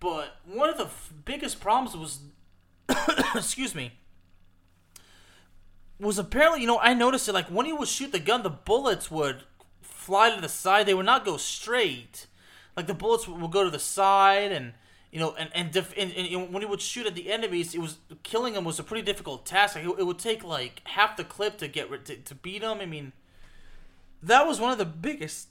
But 0.00 0.36
one 0.44 0.68
of 0.68 0.76
the 0.76 0.84
f- 0.84 1.12
biggest 1.24 1.60
problems 1.60 1.96
was, 1.96 2.20
excuse 3.34 3.74
me, 3.74 3.92
was 5.98 6.18
apparently 6.18 6.60
you 6.60 6.66
know 6.66 6.78
I 6.78 6.94
noticed 6.94 7.28
it 7.28 7.32
like 7.32 7.46
when 7.46 7.66
he 7.66 7.72
would 7.72 7.88
shoot 7.88 8.12
the 8.12 8.18
gun, 8.18 8.42
the 8.42 8.50
bullets 8.50 9.10
would 9.10 9.44
fly 9.80 10.34
to 10.34 10.40
the 10.40 10.48
side. 10.48 10.86
They 10.86 10.94
would 10.94 11.06
not 11.06 11.24
go 11.24 11.36
straight. 11.36 12.26
Like 12.76 12.86
the 12.86 12.94
bullets 12.94 13.26
would 13.26 13.50
go 13.50 13.64
to 13.64 13.70
the 13.70 13.78
side, 13.78 14.52
and 14.52 14.74
you 15.10 15.18
know, 15.18 15.34
and 15.38 15.48
and, 15.54 15.72
def- 15.72 15.94
and, 15.96 16.12
and 16.12 16.52
when 16.52 16.62
he 16.62 16.68
would 16.68 16.82
shoot 16.82 17.06
at 17.06 17.14
the 17.14 17.32
enemies, 17.32 17.74
it 17.74 17.80
was 17.80 17.96
killing 18.22 18.52
them 18.52 18.64
was 18.64 18.78
a 18.78 18.84
pretty 18.84 19.02
difficult 19.02 19.46
task. 19.46 19.76
Like, 19.76 19.86
it, 19.86 19.94
it 19.98 20.06
would 20.06 20.18
take 20.18 20.44
like 20.44 20.82
half 20.84 21.16
the 21.16 21.24
clip 21.24 21.56
to 21.58 21.68
get 21.68 22.04
to, 22.04 22.16
to 22.16 22.34
beat 22.34 22.60
them. 22.60 22.78
I 22.80 22.86
mean, 22.86 23.12
that 24.22 24.46
was 24.46 24.60
one 24.60 24.72
of 24.72 24.78
the 24.78 24.84
biggest 24.84 25.48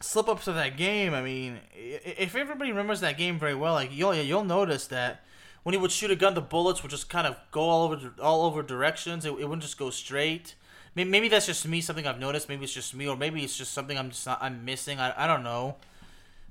slip 0.00 0.28
ups 0.28 0.46
of 0.46 0.54
that 0.54 0.76
game. 0.76 1.14
I 1.14 1.22
mean, 1.22 1.58
if 1.74 2.34
everybody 2.34 2.70
remembers 2.70 3.00
that 3.00 3.18
game 3.18 3.38
very 3.38 3.54
well, 3.54 3.74
like 3.74 3.90
you'll 3.92 4.14
you'll 4.14 4.44
notice 4.44 4.86
that 4.88 5.24
when 5.62 5.74
he 5.74 5.78
would 5.78 5.92
shoot 5.92 6.10
a 6.10 6.16
gun, 6.16 6.34
the 6.34 6.40
bullets 6.40 6.82
would 6.82 6.90
just 6.90 7.08
kind 7.08 7.26
of 7.26 7.36
go 7.50 7.62
all 7.62 7.84
over 7.84 8.14
all 8.20 8.44
over 8.44 8.62
directions. 8.62 9.24
It, 9.24 9.30
it 9.30 9.44
wouldn't 9.44 9.62
just 9.62 9.78
go 9.78 9.90
straight. 9.90 10.54
Maybe, 10.94 11.10
maybe 11.10 11.28
that's 11.28 11.46
just 11.46 11.66
me, 11.66 11.80
something 11.80 12.06
I've 12.06 12.18
noticed. 12.18 12.48
Maybe 12.48 12.64
it's 12.64 12.72
just 12.72 12.94
me, 12.94 13.06
or 13.06 13.16
maybe 13.16 13.44
it's 13.44 13.56
just 13.56 13.72
something 13.72 13.98
I'm 13.98 14.10
just 14.10 14.26
not, 14.26 14.38
I'm 14.42 14.64
missing. 14.64 14.98
I, 14.98 15.12
I 15.24 15.26
don't 15.26 15.42
know. 15.42 15.76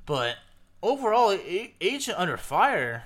But 0.05 0.35
overall, 0.81 1.37
Agent 1.81 2.17
Under 2.17 2.37
Fire, 2.37 3.03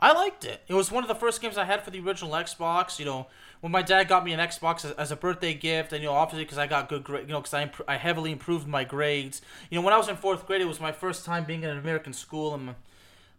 I 0.00 0.12
liked 0.12 0.44
it. 0.44 0.62
It 0.66 0.74
was 0.74 0.90
one 0.90 1.04
of 1.04 1.08
the 1.08 1.14
first 1.14 1.40
games 1.40 1.56
I 1.56 1.64
had 1.64 1.82
for 1.82 1.90
the 1.90 2.00
original 2.00 2.32
Xbox. 2.32 2.98
You 2.98 3.04
know, 3.04 3.26
when 3.62 3.70
my 3.70 3.80
dad 3.80 4.08
got 4.08 4.24
me 4.24 4.32
an 4.32 4.40
Xbox 4.40 4.84
as, 4.84 4.90
as 4.92 5.12
a 5.12 5.16
birthday 5.16 5.54
gift, 5.54 5.92
and 5.92 6.02
you 6.02 6.08
know, 6.08 6.14
obviously 6.14 6.44
because 6.44 6.58
I 6.58 6.66
got 6.66 6.88
good 6.88 7.04
grades, 7.04 7.28
you 7.28 7.32
know, 7.32 7.38
because 7.40 7.54
I 7.54 7.62
imp- 7.62 7.84
I 7.86 7.96
heavily 7.96 8.32
improved 8.32 8.66
my 8.66 8.82
grades. 8.82 9.40
You 9.70 9.78
know, 9.78 9.84
when 9.84 9.94
I 9.94 9.98
was 9.98 10.08
in 10.08 10.16
fourth 10.16 10.46
grade, 10.48 10.60
it 10.60 10.66
was 10.66 10.80
my 10.80 10.90
first 10.90 11.24
time 11.24 11.44
being 11.44 11.62
in 11.62 11.70
an 11.70 11.78
American 11.78 12.12
school, 12.12 12.54
and 12.54 12.74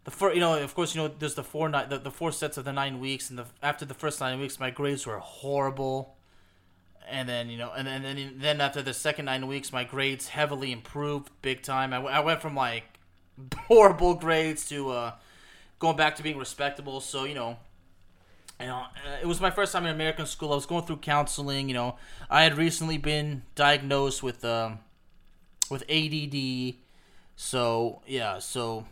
the 0.04 0.10
first, 0.10 0.34
you 0.34 0.40
know, 0.40 0.58
of 0.58 0.74
course, 0.74 0.94
you 0.94 1.02
know, 1.02 1.08
there's 1.08 1.34
the 1.34 1.44
four 1.44 1.68
night, 1.68 1.90
the, 1.90 1.98
the 1.98 2.10
four 2.10 2.32
sets 2.32 2.56
of 2.56 2.64
the 2.64 2.72
nine 2.72 3.00
weeks, 3.00 3.28
and 3.28 3.38
the 3.38 3.44
after 3.62 3.84
the 3.84 3.92
first 3.92 4.18
nine 4.18 4.40
weeks, 4.40 4.58
my 4.58 4.70
grades 4.70 5.06
were 5.06 5.18
horrible. 5.18 6.16
And 7.06 7.28
then 7.28 7.50
you 7.50 7.58
know, 7.58 7.70
and 7.76 7.86
then 7.86 8.02
and 8.06 8.18
then, 8.18 8.34
then 8.38 8.60
after 8.62 8.80
the 8.80 8.94
second 8.94 9.26
nine 9.26 9.46
weeks, 9.46 9.74
my 9.74 9.84
grades 9.84 10.28
heavily 10.28 10.72
improved 10.72 11.30
big 11.42 11.60
time. 11.60 11.92
I, 11.92 11.96
w- 11.96 12.14
I 12.14 12.20
went 12.20 12.40
from 12.40 12.54
like 12.54 12.84
horrible 13.68 14.14
grades 14.14 14.66
to 14.70 14.88
uh, 14.90 15.12
going 15.78 15.98
back 15.98 16.16
to 16.16 16.22
being 16.22 16.38
respectable. 16.38 17.02
So 17.02 17.24
you 17.24 17.34
know, 17.34 17.58
you 18.60 18.66
know, 18.66 18.76
uh, 18.76 19.18
it 19.20 19.26
was 19.26 19.40
my 19.40 19.50
first 19.50 19.72
time 19.72 19.84
in 19.84 19.94
American 19.94 20.26
school. 20.26 20.52
I 20.52 20.54
was 20.54 20.66
going 20.66 20.84
through 20.84 20.98
counseling. 20.98 21.68
You 21.68 21.74
know, 21.74 21.96
I 22.30 22.42
had 22.42 22.56
recently 22.56 22.98
been 22.98 23.42
diagnosed 23.54 24.22
with 24.22 24.44
um, 24.44 24.78
with 25.70 25.82
ADD. 25.90 26.76
So 27.36 28.02
yeah, 28.06 28.38
so 28.38 28.86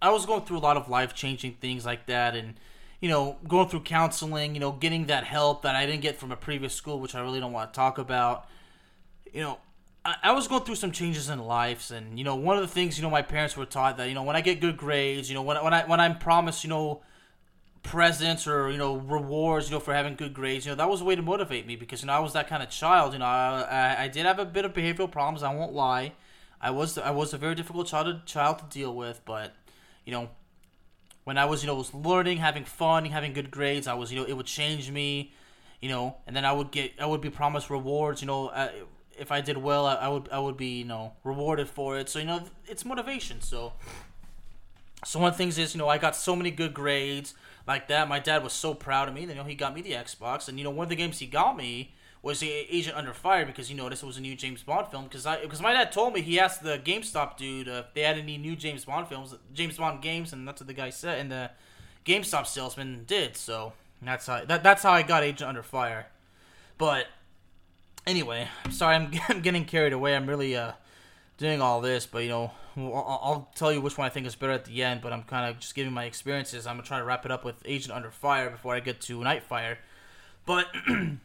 I 0.00 0.10
was 0.10 0.24
going 0.24 0.42
through 0.42 0.58
a 0.58 0.60
lot 0.60 0.76
of 0.76 0.88
life 0.88 1.14
changing 1.14 1.54
things 1.54 1.84
like 1.84 2.06
that, 2.06 2.36
and 2.36 2.54
you 3.00 3.08
know, 3.08 3.38
going 3.48 3.68
through 3.68 3.80
counseling. 3.80 4.54
You 4.54 4.60
know, 4.60 4.72
getting 4.72 5.06
that 5.06 5.24
help 5.24 5.62
that 5.62 5.74
I 5.74 5.84
didn't 5.84 6.02
get 6.02 6.16
from 6.16 6.30
a 6.30 6.36
previous 6.36 6.74
school, 6.74 7.00
which 7.00 7.14
I 7.14 7.20
really 7.20 7.40
don't 7.40 7.52
want 7.52 7.72
to 7.72 7.76
talk 7.76 7.98
about. 7.98 8.46
You 9.32 9.40
know, 9.40 9.58
I, 10.04 10.14
I 10.22 10.32
was 10.32 10.46
going 10.46 10.62
through 10.62 10.76
some 10.76 10.92
changes 10.92 11.28
in 11.28 11.40
lives, 11.40 11.90
and 11.90 12.16
you 12.16 12.24
know, 12.24 12.36
one 12.36 12.56
of 12.56 12.62
the 12.62 12.68
things 12.68 12.96
you 12.96 13.02
know 13.02 13.10
my 13.10 13.22
parents 13.22 13.56
were 13.56 13.66
taught 13.66 13.96
that 13.96 14.08
you 14.08 14.14
know 14.14 14.22
when 14.22 14.36
I 14.36 14.42
get 14.42 14.60
good 14.60 14.76
grades, 14.76 15.28
you 15.28 15.34
know, 15.34 15.42
when 15.42 15.56
when 15.64 15.74
I 15.74 15.84
when 15.86 15.98
I'm 15.98 16.18
promised, 16.18 16.62
you 16.62 16.70
know 16.70 17.02
presents 17.82 18.46
or 18.46 18.70
you 18.70 18.76
know 18.76 18.96
rewards 18.96 19.68
you 19.68 19.74
know 19.74 19.80
for 19.80 19.94
having 19.94 20.14
good 20.14 20.34
grades 20.34 20.66
you 20.66 20.70
know 20.72 20.76
that 20.76 20.88
was 20.88 21.00
a 21.00 21.04
way 21.04 21.16
to 21.16 21.22
motivate 21.22 21.66
me 21.66 21.76
because 21.76 22.02
you 22.02 22.06
know 22.06 22.12
I 22.12 22.18
was 22.18 22.34
that 22.34 22.46
kind 22.46 22.62
of 22.62 22.68
child 22.68 23.14
you 23.14 23.18
know 23.18 23.24
I, 23.24 23.66
I, 23.70 24.02
I 24.04 24.08
did 24.08 24.26
have 24.26 24.38
a 24.38 24.44
bit 24.44 24.64
of 24.64 24.74
behavioral 24.74 25.10
problems 25.10 25.42
I 25.42 25.54
won't 25.54 25.72
lie 25.72 26.12
I 26.60 26.70
was 26.70 26.98
I 26.98 27.10
was 27.10 27.32
a 27.32 27.38
very 27.38 27.54
difficult 27.54 27.86
child 27.86 28.06
to, 28.06 28.32
child 28.32 28.58
to 28.58 28.64
deal 28.66 28.94
with 28.94 29.22
but 29.24 29.54
you 30.04 30.12
know 30.12 30.28
when 31.24 31.38
I 31.38 31.46
was 31.46 31.62
you 31.62 31.68
know 31.68 31.74
was 31.74 31.94
learning 31.94 32.38
having 32.38 32.64
fun 32.64 33.06
having 33.06 33.32
good 33.32 33.50
grades 33.50 33.86
I 33.86 33.94
was 33.94 34.12
you 34.12 34.20
know 34.20 34.26
it 34.26 34.34
would 34.34 34.46
change 34.46 34.90
me 34.90 35.32
you 35.80 35.88
know 35.88 36.16
and 36.26 36.36
then 36.36 36.44
I 36.44 36.52
would 36.52 36.70
get 36.70 36.92
I 37.00 37.06
would 37.06 37.22
be 37.22 37.30
promised 37.30 37.70
rewards 37.70 38.20
you 38.20 38.26
know 38.26 38.48
uh, 38.48 38.68
if 39.18 39.32
I 39.32 39.40
did 39.40 39.56
well 39.56 39.86
I, 39.86 39.94
I 39.94 40.08
would 40.08 40.28
I 40.30 40.38
would 40.38 40.58
be 40.58 40.80
you 40.80 40.84
know 40.84 41.12
rewarded 41.24 41.68
for 41.68 41.98
it 41.98 42.10
so 42.10 42.18
you 42.18 42.26
know 42.26 42.42
it's 42.66 42.84
motivation 42.84 43.40
so 43.40 43.72
so 45.04 45.18
one 45.18 45.28
of 45.28 45.34
the 45.34 45.38
things 45.38 45.56
is 45.56 45.74
you 45.74 45.78
know 45.78 45.88
I 45.88 45.96
got 45.96 46.14
so 46.14 46.36
many 46.36 46.50
good 46.50 46.74
grades 46.74 47.34
like 47.66 47.88
that. 47.88 48.08
My 48.08 48.18
dad 48.18 48.42
was 48.42 48.52
so 48.52 48.74
proud 48.74 49.08
of 49.08 49.14
me. 49.14 49.22
You 49.22 49.34
know, 49.34 49.44
he 49.44 49.54
got 49.54 49.74
me 49.74 49.82
the 49.82 49.92
Xbox, 49.92 50.48
and 50.48 50.58
you 50.58 50.64
know, 50.64 50.70
one 50.70 50.84
of 50.84 50.90
the 50.90 50.96
games 50.96 51.18
he 51.18 51.26
got 51.26 51.56
me 51.56 51.92
was 52.22 52.40
the 52.40 52.50
Agent 52.50 52.96
Under 52.96 53.14
Fire 53.14 53.46
because 53.46 53.70
you 53.70 53.76
noticed 53.76 54.02
it 54.02 54.06
was 54.06 54.18
a 54.18 54.20
new 54.20 54.34
James 54.34 54.62
Bond 54.62 54.88
film. 54.88 55.04
Because 55.04 55.26
I 55.26 55.40
because 55.40 55.60
my 55.60 55.72
dad 55.72 55.92
told 55.92 56.12
me 56.12 56.20
he 56.20 56.38
asked 56.38 56.62
the 56.62 56.78
GameStop 56.78 57.36
dude 57.36 57.68
if 57.68 57.94
they 57.94 58.02
had 58.02 58.18
any 58.18 58.36
new 58.36 58.56
James 58.56 58.84
Bond 58.84 59.08
films, 59.08 59.34
James 59.52 59.76
Bond 59.76 60.02
games, 60.02 60.32
and 60.32 60.46
that's 60.46 60.60
what 60.60 60.66
the 60.66 60.74
guy 60.74 60.90
said, 60.90 61.18
and 61.18 61.30
the 61.30 61.50
GameStop 62.04 62.46
salesman 62.46 63.04
did. 63.06 63.36
So 63.36 63.72
that's 64.02 64.26
how 64.26 64.44
that, 64.44 64.62
that's 64.62 64.82
how 64.82 64.92
I 64.92 65.02
got 65.02 65.22
Agent 65.22 65.48
Under 65.48 65.62
Fire. 65.62 66.06
But 66.76 67.06
anyway, 68.06 68.48
sorry, 68.70 68.96
I'm, 68.96 69.10
I'm 69.28 69.40
getting 69.40 69.64
carried 69.64 69.92
away. 69.92 70.14
I'm 70.14 70.26
really 70.26 70.56
uh 70.56 70.72
doing 71.40 71.60
all 71.62 71.80
this, 71.80 72.06
but 72.06 72.22
you 72.22 72.28
know, 72.28 72.52
I'll 72.76 73.50
tell 73.54 73.72
you 73.72 73.80
which 73.80 73.98
one 73.98 74.06
I 74.06 74.10
think 74.10 74.26
is 74.26 74.36
better 74.36 74.52
at 74.52 74.66
the 74.66 74.84
end. 74.84 75.00
But 75.00 75.12
I'm 75.12 75.24
kind 75.24 75.50
of 75.50 75.58
just 75.58 75.74
giving 75.74 75.92
my 75.92 76.04
experiences. 76.04 76.66
I'm 76.66 76.76
gonna 76.76 76.86
try 76.86 76.98
to 76.98 77.04
wrap 77.04 77.24
it 77.24 77.32
up 77.32 77.44
with 77.44 77.56
Agent 77.64 77.92
Under 77.92 78.10
Fire 78.10 78.50
before 78.50 78.74
I 78.74 78.80
get 78.80 79.00
to 79.02 79.18
Nightfire. 79.18 79.78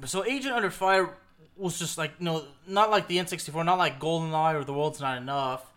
But 0.00 0.10
so 0.10 0.24
Agent 0.24 0.54
Under 0.54 0.70
Fire 0.70 1.10
was 1.56 1.78
just 1.78 1.98
like 1.98 2.12
you 2.18 2.24
know, 2.24 2.44
not 2.66 2.90
like 2.90 3.08
the 3.08 3.18
N64, 3.18 3.64
not 3.64 3.78
like 3.78 3.98
GoldenEye 3.98 4.54
or 4.54 4.64
The 4.64 4.72
World's 4.72 5.00
Not 5.00 5.18
Enough. 5.18 5.72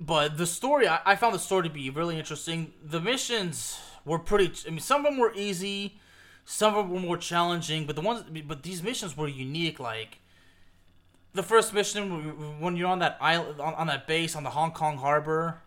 But 0.00 0.36
the 0.36 0.46
story, 0.46 0.86
I, 0.86 1.00
I 1.04 1.16
found 1.16 1.34
the 1.34 1.38
story 1.38 1.64
to 1.64 1.70
be 1.70 1.90
really 1.90 2.18
interesting. 2.18 2.72
The 2.84 3.00
missions 3.00 3.80
were 4.04 4.18
pretty. 4.18 4.52
I 4.66 4.70
mean, 4.70 4.80
some 4.80 5.04
of 5.04 5.12
them 5.12 5.18
were 5.18 5.32
easy, 5.34 5.98
some 6.44 6.74
of 6.74 6.86
them 6.86 6.94
were 6.94 7.00
more 7.00 7.16
challenging. 7.16 7.86
But 7.86 7.96
the 7.96 8.02
ones, 8.02 8.24
but 8.46 8.62
these 8.62 8.82
missions 8.82 9.16
were 9.16 9.28
unique. 9.28 9.80
Like 9.80 10.18
the 11.38 11.42
first 11.44 11.72
mission 11.72 12.58
when 12.58 12.76
you're 12.76 12.88
on 12.88 12.98
that 12.98 13.16
island 13.20 13.60
on, 13.60 13.72
on 13.74 13.86
that 13.86 14.08
base 14.08 14.34
on 14.34 14.42
the 14.42 14.50
Hong 14.50 14.72
Kong 14.72 14.96
harbor, 14.96 15.62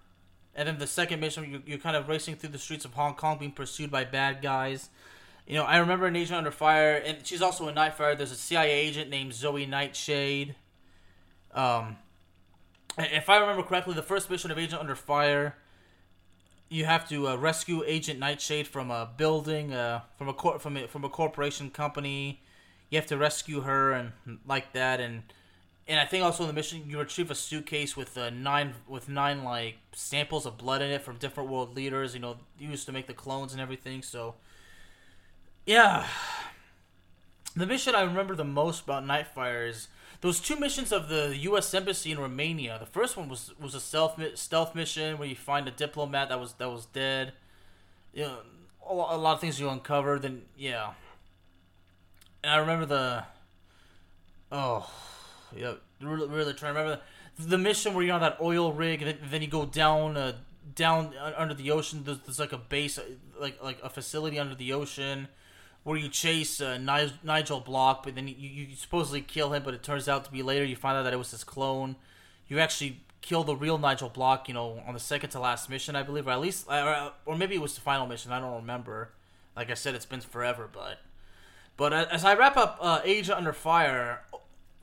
and 0.53 0.67
then 0.67 0.77
the 0.77 0.85
second 0.85 1.21
mission 1.21 1.49
you, 1.49 1.63
you're 1.65 1.77
kind 1.77 1.95
of 1.95 2.09
racing 2.09 2.35
through 2.35 2.49
the 2.49 2.59
streets 2.59 2.83
of 2.83 2.93
Hong 2.93 3.15
Kong, 3.15 3.37
being 3.37 3.53
pursued 3.53 3.89
by 3.89 4.03
bad 4.03 4.41
guys. 4.41 4.89
You 5.47 5.55
know, 5.55 5.63
I 5.63 5.77
remember 5.77 6.07
an 6.07 6.15
Agent 6.17 6.37
Under 6.37 6.51
Fire, 6.51 6.95
and 6.95 7.25
she's 7.25 7.41
also 7.41 7.69
a 7.69 7.73
Nightfire. 7.73 8.17
There's 8.17 8.33
a 8.33 8.35
CIA 8.35 8.69
agent 8.69 9.09
named 9.09 9.33
Zoe 9.33 9.65
Nightshade. 9.65 10.55
Um, 11.53 11.95
if 12.97 13.29
I 13.29 13.37
remember 13.37 13.63
correctly, 13.63 13.93
the 13.93 14.03
first 14.03 14.29
mission 14.29 14.51
of 14.51 14.59
Agent 14.59 14.81
Under 14.81 14.95
Fire, 14.95 15.55
you 16.67 16.83
have 16.83 17.07
to 17.07 17.29
uh, 17.29 17.37
rescue 17.37 17.81
Agent 17.87 18.19
Nightshade 18.19 18.67
from 18.67 18.91
a 18.91 19.09
building, 19.15 19.71
uh, 19.71 20.01
from 20.17 20.27
a 20.27 20.33
cor- 20.33 20.59
from 20.59 20.75
a, 20.75 20.87
from 20.89 21.05
a 21.05 21.09
corporation 21.09 21.69
company 21.69 22.41
you 22.91 22.97
have 22.97 23.07
to 23.07 23.17
rescue 23.17 23.61
her 23.61 23.93
and 23.93 24.11
like 24.45 24.73
that, 24.73 24.99
and 24.99 25.23
and 25.87 25.99
I 25.99 26.05
think 26.05 26.23
also 26.23 26.43
in 26.43 26.47
the 26.47 26.53
mission 26.53 26.83
you 26.87 26.99
retrieve 26.99 27.31
a 27.31 27.35
suitcase 27.35 27.97
with 27.97 28.17
uh, 28.17 28.29
nine 28.29 28.73
with 28.87 29.09
nine 29.09 29.43
like 29.43 29.77
samples 29.93 30.45
of 30.45 30.57
blood 30.57 30.81
in 30.81 30.89
it 30.89 31.01
from 31.01 31.17
different 31.17 31.49
world 31.49 31.75
leaders. 31.75 32.13
You 32.13 32.19
know, 32.21 32.37
used 32.59 32.85
to 32.85 32.91
make 32.91 33.07
the 33.07 33.13
clones 33.13 33.51
and 33.51 33.61
everything. 33.61 34.01
So, 34.01 34.35
yeah, 35.65 36.05
the 37.55 37.65
mission 37.65 37.95
I 37.95 38.03
remember 38.03 38.35
the 38.35 38.43
most 38.43 38.83
about 38.83 39.03
Nightfire 39.03 39.67
is 39.67 39.87
those 40.21 40.39
two 40.39 40.55
missions 40.55 40.91
of 40.91 41.09
the 41.09 41.35
U.S. 41.35 41.73
Embassy 41.73 42.11
in 42.11 42.19
Romania. 42.19 42.77
The 42.79 42.85
first 42.85 43.17
one 43.17 43.27
was 43.27 43.51
was 43.59 43.75
a 43.75 43.79
stealth 43.79 44.19
stealth 44.35 44.75
mission 44.75 45.17
where 45.17 45.27
you 45.27 45.35
find 45.35 45.67
a 45.67 45.71
diplomat 45.71 46.29
that 46.29 46.39
was 46.39 46.53
that 46.53 46.69
was 46.69 46.85
dead. 46.85 47.33
You 48.13 48.23
know, 48.23 48.37
a 48.87 49.17
lot 49.17 49.33
of 49.33 49.41
things 49.41 49.59
you 49.59 49.67
uncover. 49.67 50.19
Then 50.19 50.43
yeah, 50.55 50.93
and 52.43 52.53
I 52.53 52.57
remember 52.57 52.85
the 52.85 53.23
oh 54.51 54.89
yeah, 55.55 55.73
really, 56.01 56.27
really 56.27 56.53
trying 56.53 56.73
to 56.73 56.79
remember 56.79 57.01
the, 57.37 57.47
the 57.47 57.57
mission 57.57 57.93
where 57.93 58.03
you're 58.03 58.15
on 58.15 58.21
that 58.21 58.37
oil 58.41 58.71
rig 58.71 59.01
and 59.01 59.17
then, 59.29 59.41
you 59.41 59.47
go 59.47 59.65
down 59.65 60.17
uh, 60.17 60.33
down 60.75 61.13
under 61.37 61.53
the 61.53 61.71
ocean. 61.71 62.03
There's, 62.03 62.19
there's 62.19 62.39
like 62.39 62.53
a 62.53 62.57
base, 62.57 62.99
like 63.39 63.61
like 63.63 63.79
a 63.83 63.89
facility 63.89 64.39
under 64.39 64.55
the 64.55 64.73
ocean 64.73 65.27
where 65.83 65.97
you 65.97 66.09
chase 66.09 66.61
uh, 66.61 66.77
Nigel 66.77 67.59
Bloch, 67.59 68.03
but 68.03 68.15
then 68.15 68.27
you, 68.27 68.35
you 68.35 68.75
supposedly 68.75 69.21
kill 69.21 69.53
him, 69.53 69.63
but 69.63 69.73
it 69.73 69.81
turns 69.81 70.07
out 70.07 70.25
to 70.25 70.31
be 70.31 70.43
later 70.43 70.63
you 70.63 70.75
find 70.75 70.95
out 70.95 71.03
that 71.03 71.13
it 71.13 71.17
was 71.17 71.31
his 71.31 71.43
clone. 71.43 71.95
You 72.47 72.59
actually 72.59 72.99
kill 73.21 73.43
the 73.43 73.55
real 73.55 73.77
Nigel 73.77 74.09
Bloch, 74.09 74.47
you 74.47 74.53
know, 74.53 74.81
on 74.85 74.93
the 74.93 74.99
second 74.99 75.31
to 75.31 75.39
last 75.39 75.69
mission, 75.69 75.95
I 75.95 76.03
believe, 76.03 76.27
or 76.27 76.31
at 76.31 76.39
least, 76.39 76.67
or, 76.69 77.13
or 77.25 77.35
maybe 77.35 77.55
it 77.55 77.61
was 77.61 77.73
the 77.75 77.81
final 77.81 78.05
mission. 78.05 78.31
I 78.31 78.39
don't 78.39 78.55
remember. 78.55 79.09
Like 79.55 79.71
I 79.71 79.73
said, 79.73 79.95
it's 79.95 80.05
been 80.05 80.21
forever, 80.21 80.69
but 80.71 80.99
but 81.77 81.93
as 81.93 82.23
I 82.23 82.35
wrap 82.35 82.57
up 82.57 82.77
uh, 82.79 83.01
Agent 83.03 83.37
Under 83.37 83.53
Fire, 83.53 84.21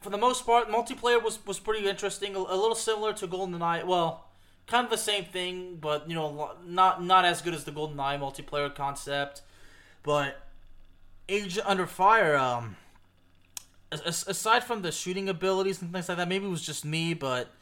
for 0.00 0.11
the 0.11 0.19
most 0.19 0.47
part, 0.47 0.69
multiplayer 0.69 1.23
was 1.23 1.45
was 1.47 1.59
pretty 1.59 1.88
interesting. 1.88 2.35
A, 2.35 2.38
a 2.38 2.57
little 2.57 2.75
similar 2.75 3.12
to 3.14 3.26
GoldenEye. 3.26 3.85
Well, 3.85 4.25
kind 4.67 4.85
of 4.85 4.90
the 4.90 4.99
same 4.99 5.25
thing, 5.25 5.78
but 5.81 6.09
you 6.09 6.14
know, 6.14 6.52
not 6.64 7.02
not 7.02 7.25
as 7.25 7.43
good 7.43 7.55
as 7.55 7.64
the 7.64 7.73
GoldenEye 7.73 8.19
multiplayer 8.19 8.73
concept, 8.75 9.43
but 10.02 10.40
Agent 11.28 11.67
Under 11.67 11.87
Fire, 11.87 12.37
um, 12.37 12.76
aside 13.90 14.64
from 14.64 14.83
the 14.83 14.93
shooting 14.93 15.28
abilities 15.28 15.83
and 15.83 15.93
things 15.93 16.09
like 16.09 16.19
that, 16.19 16.28
maybe 16.28 16.47
it 16.47 16.50
was 16.50 16.62
just 16.62 16.85
me, 16.85 17.14
but 17.14 17.52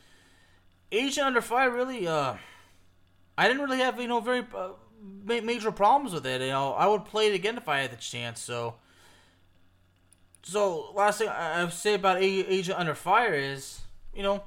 Agent 0.93 1.26
Under 1.26 1.40
Fire 1.40 1.71
really, 1.71 2.07
uh, 2.07 2.35
I 3.37 3.49
didn't 3.49 3.62
really 3.62 3.78
have 3.78 4.00
you 4.00 4.09
know 4.09 4.21
very 4.21 4.45
uh, 4.55 4.71
major 5.25 5.73
problems 5.73 6.12
with 6.12 6.26
it. 6.26 6.40
You 6.40 6.49
know, 6.49 6.73
I 6.73 6.87
would 6.87 7.05
play 7.05 7.28
it 7.28 7.35
again 7.35 7.57
if 7.57 7.69
I 7.69 7.81
had 7.81 7.93
the 7.93 7.97
chance. 7.97 8.40
So, 8.40 8.75
so 10.46 10.92
last 10.94 11.18
thing 11.18 11.28
I 11.28 11.62
would 11.64 11.72
say 11.72 11.94
about 11.94 12.22
Agent 12.22 12.78
Under 12.78 12.94
Fire 12.94 13.34
is, 13.34 13.80
you 14.14 14.22
know, 14.22 14.42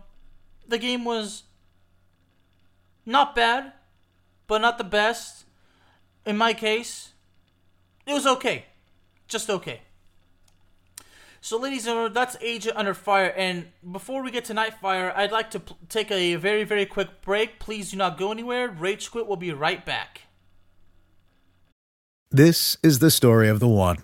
the 0.67 0.77
game 0.77 1.05
was 1.05 1.43
not 3.05 3.35
bad, 3.35 3.73
but 4.47 4.61
not 4.61 4.77
the 4.77 4.83
best. 4.83 5.45
In 6.25 6.37
my 6.37 6.53
case, 6.53 7.13
it 8.05 8.13
was 8.13 8.25
okay 8.25 8.65
just 9.29 9.49
okay. 9.49 9.81
So, 11.41 11.57
ladies 11.57 11.85
and 11.85 11.93
gentlemen, 11.93 12.13
that's 12.13 12.35
Agent 12.41 12.75
Under 12.75 12.93
Fire. 12.93 13.33
And 13.37 13.67
before 13.89 14.21
we 14.21 14.31
get 14.31 14.43
to 14.45 14.53
Nightfire, 14.53 15.15
I'd 15.15 15.31
like 15.31 15.51
to 15.51 15.61
p- 15.61 15.75
take 15.87 16.11
a 16.11 16.35
very, 16.35 16.65
very 16.65 16.85
quick 16.85 17.21
break. 17.21 17.59
Please 17.59 17.91
do 17.91 17.97
not 17.97 18.17
go 18.17 18.31
anywhere. 18.31 18.67
Rage 18.67 19.09
Quit 19.09 19.25
will 19.25 19.37
be 19.37 19.53
right 19.53 19.85
back. 19.85 20.23
This 22.29 22.77
is 22.83 22.99
the 22.99 23.09
story 23.09 23.47
of 23.47 23.61
the 23.61 23.69
one. 23.69 24.03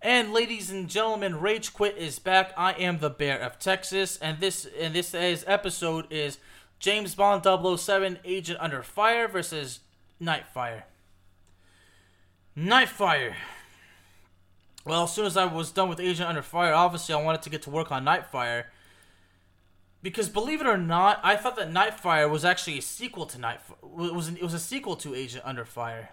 And 0.00 0.32
ladies 0.32 0.70
and 0.70 0.88
gentlemen, 0.88 1.40
Rage 1.40 1.74
Quit 1.74 1.96
is 1.96 2.20
back. 2.20 2.52
I 2.56 2.72
am 2.74 3.00
the 3.00 3.10
Bear 3.10 3.40
of 3.40 3.58
Texas, 3.58 4.16
and 4.18 4.38
this 4.38 4.64
and 4.78 4.94
this 4.94 5.12
is 5.12 5.44
episode 5.48 6.06
is 6.08 6.38
James 6.78 7.16
Bond 7.16 7.42
007 7.44 8.20
Agent 8.24 8.60
Under 8.60 8.84
Fire 8.84 9.26
versus 9.26 9.80
Nightfire. 10.22 10.84
Nightfire. 12.56 13.34
Well, 14.84 15.02
as 15.02 15.12
soon 15.12 15.26
as 15.26 15.36
I 15.36 15.46
was 15.46 15.72
done 15.72 15.88
with 15.88 15.98
Agent 15.98 16.28
Under 16.28 16.42
Fire, 16.42 16.74
obviously 16.74 17.16
I 17.16 17.20
wanted 17.20 17.42
to 17.42 17.50
get 17.50 17.62
to 17.62 17.70
work 17.70 17.90
on 17.90 18.04
Nightfire. 18.04 18.66
Because 20.00 20.28
believe 20.28 20.60
it 20.60 20.66
or 20.68 20.78
not, 20.78 21.18
I 21.24 21.34
thought 21.34 21.56
that 21.56 21.72
Nightfire 21.72 22.30
was 22.30 22.44
actually 22.44 22.78
a 22.78 22.82
sequel 22.82 23.26
to 23.26 23.38
Nightfire. 23.38 24.06
It 24.06 24.14
was 24.14 24.28
it 24.28 24.42
was 24.42 24.54
a 24.54 24.60
sequel 24.60 24.94
to 24.94 25.16
Agent 25.16 25.44
Under 25.44 25.64
Fire. 25.64 26.10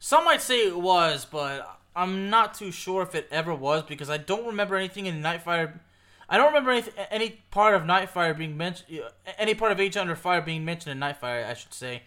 Some 0.00 0.24
might 0.24 0.42
say 0.42 0.66
it 0.66 0.76
was, 0.80 1.24
but 1.24 1.79
I'm 1.94 2.30
not 2.30 2.54
too 2.54 2.70
sure 2.70 3.02
if 3.02 3.14
it 3.14 3.28
ever 3.30 3.54
was 3.54 3.82
because 3.82 4.08
I 4.08 4.16
don't 4.16 4.46
remember 4.46 4.76
anything 4.76 5.06
in 5.06 5.22
Nightfire. 5.22 5.80
I 6.28 6.36
don't 6.36 6.48
remember 6.48 6.70
any 6.70 6.84
any 7.10 7.30
part 7.50 7.74
of 7.74 7.82
Nightfire 7.82 8.36
being 8.36 8.56
mentioned, 8.56 9.00
any 9.38 9.54
part 9.54 9.72
of 9.72 9.80
Agent 9.80 10.02
Under 10.02 10.14
Fire 10.14 10.40
being 10.40 10.64
mentioned 10.64 10.92
in 10.92 10.98
Nightfire. 10.98 11.46
I 11.46 11.54
should 11.54 11.74
say, 11.74 12.02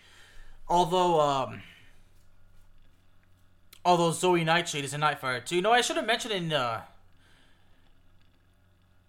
although 0.70 1.20
um, 1.20 1.62
although 3.84 4.12
Zoe 4.12 4.44
Nightshade 4.46 4.86
is 4.86 4.94
in 4.94 5.02
Nightfire 5.02 5.44
too. 5.44 5.62
No, 5.62 5.72
I 5.72 5.82
should 5.82 5.98
have 5.98 6.06
mentioned 6.06 6.34
in 6.34 6.54
uh, 6.54 6.84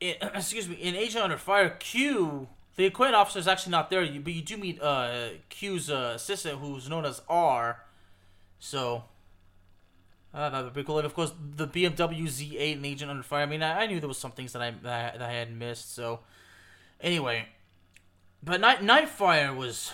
in, 0.01 0.15
excuse 0.35 0.69
me, 0.69 0.75
in 0.75 0.97
Agent 0.97 1.23
Under 1.23 1.39
Fire, 1.39 1.71
Q, 1.71 2.49
the 2.75 2.87
acquaintance 2.87 3.17
officer 3.17 3.39
is 3.39 3.47
actually 3.47 3.71
not 3.71 3.91
there, 3.91 4.05
but 4.05 4.33
you 4.33 4.43
do 4.43 4.57
meet 4.57 4.83
uh 4.83 5.29
Q's 5.49 5.89
uh, 5.89 6.15
assistant, 6.17 6.59
who's 6.59 6.89
known 6.89 7.05
as 7.05 7.23
R. 7.29 7.85
So 8.59 9.05
uh, 10.35 10.51
that 10.51 10.65
would 10.65 10.75
be 10.75 10.83
cool. 10.83 10.99
And 10.99 11.07
of 11.07 11.15
course, 11.15 11.33
the 11.57 11.69
BMW 11.69 12.25
Z8 12.25 12.73
and 12.75 12.85
Agent 12.85 13.11
Under 13.11 13.23
Fire. 13.23 13.43
I 13.43 13.47
mean, 13.47 13.63
I, 13.63 13.83
I 13.83 13.87
knew 13.87 14.01
there 14.01 14.09
was 14.09 14.19
some 14.19 14.33
things 14.33 14.53
that 14.53 14.63
I, 14.63 14.73
that 14.83 15.15
I, 15.15 15.19
that 15.19 15.31
I 15.31 15.33
had 15.33 15.57
missed. 15.57 15.95
So, 15.95 16.21
anyway, 17.01 17.47
but 18.43 18.61
Night 18.61 18.81
Nightfire 18.81 19.57
was. 19.57 19.93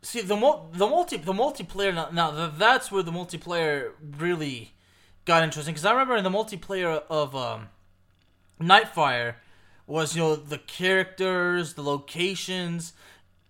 See 0.00 0.20
the 0.20 0.36
the 0.72 0.86
multi 0.86 1.16
the 1.16 1.32
multiplayer 1.32 1.92
now, 1.92 2.08
now 2.12 2.48
that's 2.48 2.90
where 2.90 3.02
the 3.02 3.10
multiplayer 3.10 3.92
really 4.18 4.72
got 5.24 5.42
interesting 5.42 5.74
because 5.74 5.84
I 5.84 5.90
remember 5.90 6.16
in 6.16 6.24
the 6.24 6.30
multiplayer 6.30 7.02
of 7.10 7.34
um, 7.34 7.68
Nightfire 8.60 9.34
was 9.86 10.16
you 10.16 10.22
know 10.22 10.36
the 10.36 10.58
characters, 10.58 11.74
the 11.74 11.82
locations 11.82 12.92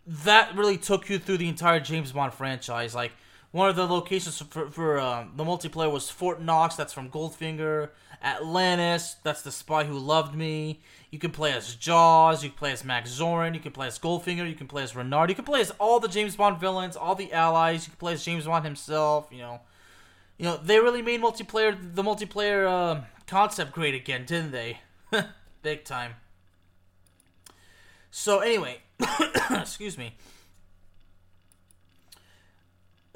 that 0.07 0.57
really 0.57 0.79
took 0.79 1.09
you 1.11 1.19
through 1.19 1.37
the 1.39 1.49
entire 1.49 1.81
James 1.81 2.13
Bond 2.13 2.33
franchise. 2.33 2.95
Like 2.95 3.13
one 3.51 3.71
of 3.71 3.77
the 3.77 3.87
locations 3.87 4.41
for, 4.43 4.71
for 4.71 5.01
um, 5.01 5.33
the 5.37 5.45
multiplayer 5.45 5.91
was 5.91 6.11
Fort 6.11 6.43
Knox. 6.43 6.77
That's 6.77 6.93
from 6.93 7.11
Goldfinger. 7.11 7.91
Atlantis. 8.23 9.17
That's 9.23 9.43
the 9.43 9.53
spy 9.53 9.85
who 9.85 9.99
loved 9.99 10.35
me. 10.35 10.81
You 11.11 11.19
can 11.19 11.31
play 11.31 11.53
as 11.53 11.75
Jaws. 11.75 12.43
You 12.43 12.51
can 12.51 12.59
play 12.59 12.73
as 12.73 12.85
Max 12.85 13.11
Zorin. 13.11 13.55
You 13.55 13.61
can 13.61 13.73
play 13.73 13.87
as 13.87 13.99
Goldfinger. 13.99 14.49
You 14.49 14.55
can 14.55 14.67
play 14.67 14.83
as 14.83 14.95
Renard. 14.95 15.31
You 15.31 15.37
can 15.37 15.45
play 15.45 15.61
as 15.61 15.71
all 15.79 16.01
the 16.01 16.09
James 16.09 16.37
Bond 16.37 16.61
villains, 16.61 16.97
all 16.97 17.15
the 17.15 17.33
allies. 17.33 17.87
You 17.87 17.91
can 17.93 17.99
play 17.99 18.13
as 18.15 18.25
James 18.25 18.45
Bond 18.45 18.65
himself. 18.65 19.29
You 19.31 19.39
know, 19.39 19.61
you 20.37 20.45
know 20.45 20.57
they 20.57 20.81
really 20.81 21.03
made 21.03 21.23
multiplayer 21.23 21.77
the 21.95 22.03
multiplayer 22.03 22.67
uh, 22.69 23.01
concept 23.27 23.73
great 23.73 23.95
again, 23.95 24.25
didn't 24.27 24.51
they? 24.51 24.81
Big 25.63 25.85
time. 25.85 26.15
So 28.11 28.41
anyway, 28.41 28.79
excuse 29.51 29.97
me 29.97 30.15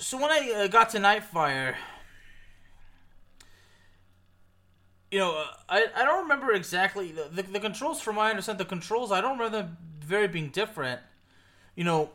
so 0.02 0.18
when 0.18 0.30
I 0.30 0.52
uh, 0.52 0.66
got 0.66 0.90
to 0.90 0.98
Nightfire, 0.98 1.76
you 5.10 5.18
know, 5.18 5.36
uh, 5.38 5.46
I 5.68 5.86
I 5.94 6.04
don't 6.04 6.22
remember 6.22 6.52
exactly 6.52 7.12
the, 7.12 7.42
the 7.42 7.60
controls. 7.60 8.00
From 8.00 8.16
my 8.16 8.30
understand, 8.30 8.58
the 8.58 8.64
controls 8.64 9.12
I 9.12 9.20
don't 9.20 9.38
remember 9.38 9.58
them 9.58 9.76
very 10.00 10.26
being 10.26 10.48
different. 10.48 11.00
You 11.76 11.84
know, 11.84 12.10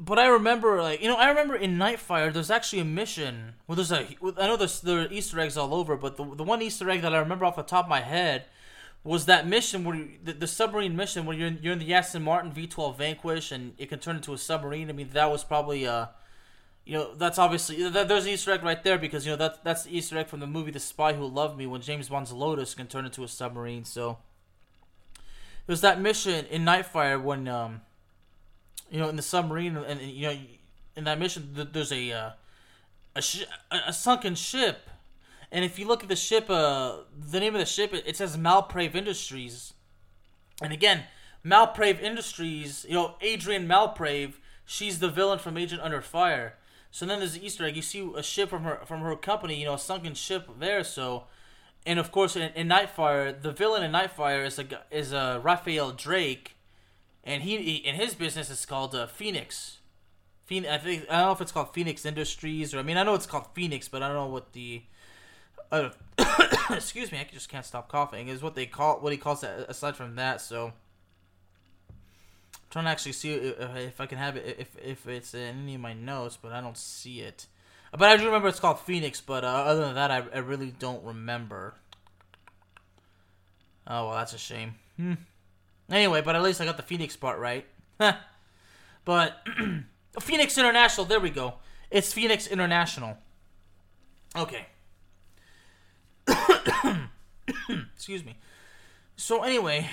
but 0.00 0.18
I 0.18 0.26
remember 0.26 0.82
like 0.82 1.00
you 1.00 1.08
know 1.08 1.16
I 1.16 1.28
remember 1.28 1.54
in 1.54 1.76
Nightfire 1.76 2.32
there's 2.32 2.50
actually 2.50 2.80
a 2.80 2.84
mission. 2.84 3.54
Well, 3.66 3.76
there's 3.76 3.92
a 3.92 4.06
I 4.38 4.46
know 4.46 4.56
there's 4.56 4.80
there 4.80 5.02
are 5.02 5.08
Easter 5.12 5.38
eggs 5.38 5.56
all 5.56 5.74
over, 5.74 5.96
but 5.96 6.16
the 6.16 6.24
the 6.24 6.44
one 6.44 6.60
Easter 6.60 6.90
egg 6.90 7.02
that 7.02 7.14
I 7.14 7.18
remember 7.18 7.44
off 7.44 7.56
the 7.56 7.62
top 7.62 7.84
of 7.84 7.90
my 7.90 8.00
head 8.00 8.46
was 9.04 9.26
that 9.26 9.46
mission 9.46 9.84
where 9.84 9.96
you, 9.96 10.10
the, 10.22 10.32
the 10.32 10.46
submarine 10.46 10.94
mission 10.94 11.26
where 11.26 11.36
you're 11.36 11.48
in, 11.48 11.58
you're 11.60 11.72
in 11.72 11.80
the 11.80 11.92
Aston 11.92 12.22
Martin 12.22 12.52
V12 12.52 12.96
Vanquish 12.96 13.50
and 13.50 13.74
it 13.76 13.88
can 13.88 13.98
turn 13.98 14.16
into 14.16 14.32
a 14.32 14.38
submarine. 14.38 14.88
I 14.88 14.92
mean 14.92 15.10
that 15.12 15.30
was 15.30 15.44
probably 15.44 15.86
uh 15.86 16.06
you 16.84 16.94
know 16.94 17.14
that's 17.14 17.38
obviously 17.38 17.88
that, 17.88 18.08
there's 18.08 18.24
an 18.24 18.30
Easter 18.32 18.52
egg 18.52 18.62
right 18.62 18.82
there 18.82 18.98
because 18.98 19.24
you 19.24 19.32
know 19.32 19.36
that 19.36 19.62
that's 19.64 19.84
the 19.84 19.96
Easter 19.96 20.18
egg 20.18 20.28
from 20.28 20.40
the 20.40 20.46
movie 20.46 20.70
The 20.70 20.80
Spy 20.80 21.12
Who 21.12 21.26
Loved 21.26 21.56
Me 21.56 21.66
when 21.66 21.80
James 21.80 22.08
Bond's 22.08 22.32
Lotus 22.32 22.74
can 22.74 22.86
turn 22.86 23.04
into 23.04 23.22
a 23.22 23.28
submarine. 23.28 23.84
So 23.84 24.18
there's 25.66 25.80
that 25.82 26.00
mission 26.00 26.46
in 26.46 26.64
Nightfire 26.64 27.22
when 27.22 27.48
um 27.48 27.82
you 28.90 28.98
know 28.98 29.08
in 29.08 29.16
the 29.16 29.22
submarine 29.22 29.76
and, 29.76 30.00
and 30.00 30.00
you 30.00 30.26
know 30.26 30.36
in 30.96 31.04
that 31.04 31.18
mission 31.18 31.50
there's 31.72 31.92
a 31.92 32.12
uh, 32.12 32.30
a, 33.14 33.22
sh- 33.22 33.44
a 33.70 33.92
sunken 33.92 34.34
ship 34.34 34.88
and 35.52 35.66
if 35.66 35.78
you 35.78 35.86
look 35.86 36.02
at 36.02 36.08
the 36.08 36.16
ship, 36.16 36.48
uh, 36.48 36.96
the 37.30 37.38
name 37.38 37.54
of 37.54 37.60
the 37.60 37.66
ship, 37.66 37.92
it, 37.92 38.16
says 38.16 38.38
Malprave 38.38 38.94
Industries. 38.94 39.74
And 40.62 40.72
again, 40.72 41.04
Malprave 41.44 42.00
Industries, 42.00 42.86
you 42.88 42.94
know, 42.94 43.16
Adrian 43.20 43.68
Malprave, 43.68 44.32
she's 44.64 44.98
the 44.98 45.10
villain 45.10 45.38
from 45.38 45.58
Agent 45.58 45.82
Under 45.82 46.00
Fire. 46.00 46.54
So 46.92 47.06
then 47.06 47.20
there's 47.20 47.34
an 47.34 47.42
Easter 47.42 47.64
egg. 47.64 47.74
You 47.74 47.82
see 47.82 48.08
a 48.14 48.22
ship 48.22 48.50
from 48.50 48.64
her 48.64 48.80
from 48.84 49.00
her 49.00 49.16
company, 49.16 49.58
you 49.58 49.64
know, 49.64 49.74
a 49.74 49.78
sunken 49.78 50.14
ship 50.14 50.48
there. 50.60 50.84
So, 50.84 51.24
and 51.86 51.98
of 51.98 52.12
course, 52.12 52.36
in, 52.36 52.52
in 52.54 52.68
Nightfire, 52.68 53.40
the 53.40 53.50
villain 53.50 53.82
in 53.82 53.90
Nightfire 53.90 54.46
is 54.46 54.58
a 54.58 54.66
is 54.90 55.12
a 55.12 55.40
Raphael 55.42 55.92
Drake, 55.92 56.54
and 57.24 57.42
he, 57.42 57.56
he 57.56 57.76
in 57.76 57.94
his 57.94 58.14
business 58.14 58.50
is 58.50 58.66
called 58.66 58.94
uh, 58.94 59.06
Phoenix. 59.06 59.78
Phoenix, 60.44 60.70
I 60.70 60.78
think 60.78 61.06
I 61.08 61.16
don't 61.16 61.26
know 61.28 61.32
if 61.32 61.40
it's 61.40 61.52
called 61.52 61.72
Phoenix 61.72 62.04
Industries 62.04 62.74
or 62.74 62.78
I 62.78 62.82
mean 62.82 62.98
I 62.98 63.04
know 63.04 63.14
it's 63.14 63.26
called 63.26 63.46
Phoenix, 63.54 63.88
but 63.88 64.02
I 64.02 64.08
don't 64.08 64.16
know 64.16 64.26
what 64.26 64.52
the 64.52 64.82
uh, 65.70 65.88
excuse 66.70 67.10
me, 67.10 67.18
I 67.18 67.26
just 67.32 67.48
can't 67.48 67.64
stop 67.64 67.88
coughing. 67.88 68.28
Is 68.28 68.42
what 68.42 68.54
they 68.54 68.66
call 68.66 69.00
what 69.00 69.12
he 69.12 69.18
calls 69.18 69.40
that. 69.40 69.60
Aside 69.70 69.96
from 69.96 70.16
that, 70.16 70.42
so 70.42 70.74
trying 72.72 72.86
to 72.86 72.90
actually 72.90 73.12
see 73.12 73.34
if, 73.34 74.00
I 74.00 74.06
can 74.06 74.16
have 74.16 74.36
it 74.36 74.56
if 74.58 74.74
if 74.82 75.06
it's 75.06 75.34
in 75.34 75.62
any 75.62 75.74
of 75.74 75.80
my 75.82 75.92
notes, 75.92 76.38
but 76.40 76.52
I 76.52 76.60
don't 76.62 76.76
see 76.76 77.20
it. 77.20 77.46
But 77.92 78.08
I 78.08 78.16
do 78.16 78.24
remember 78.24 78.48
it's 78.48 78.58
called 78.58 78.80
Phoenix. 78.80 79.20
But 79.20 79.44
uh, 79.44 79.48
other 79.48 79.82
than 79.82 79.94
that, 79.94 80.10
I, 80.10 80.24
I 80.34 80.38
really 80.38 80.72
don't 80.78 81.04
remember. 81.04 81.74
Oh 83.86 84.08
well, 84.08 84.16
that's 84.16 84.32
a 84.32 84.38
shame. 84.38 84.76
Hmm. 84.96 85.14
Anyway, 85.90 86.22
but 86.22 86.34
at 86.34 86.42
least 86.42 86.62
I 86.62 86.64
got 86.64 86.78
the 86.78 86.82
Phoenix 86.82 87.14
part 87.14 87.38
right. 87.38 87.66
but 89.04 89.46
Phoenix 90.20 90.56
International, 90.56 91.04
there 91.04 91.20
we 91.20 91.28
go. 91.28 91.54
It's 91.90 92.12
Phoenix 92.12 92.46
International. 92.46 93.18
Okay. 94.34 94.66
Excuse 97.94 98.24
me. 98.24 98.38
So 99.16 99.42
anyway, 99.42 99.90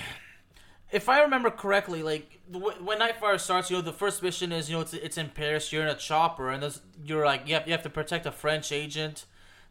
if 0.92 1.08
I 1.08 1.20
remember 1.22 1.50
correctly, 1.50 2.02
like 2.02 2.40
when 2.50 2.98
Nightfire 2.98 3.38
starts, 3.38 3.70
you 3.70 3.76
know, 3.76 3.82
the 3.82 3.92
first 3.92 4.22
mission 4.22 4.52
is 4.52 4.68
you 4.68 4.76
know 4.76 4.82
it's 4.82 4.94
it's 4.94 5.18
in 5.18 5.28
Paris. 5.28 5.72
You're 5.72 5.82
in 5.82 5.88
a 5.88 5.94
chopper, 5.94 6.50
and 6.50 6.78
you're 7.04 7.24
like 7.24 7.46
you 7.46 7.54
have, 7.54 7.66
you 7.66 7.72
have 7.72 7.82
to 7.82 7.90
protect 7.90 8.26
a 8.26 8.32
French 8.32 8.72
agent 8.72 9.24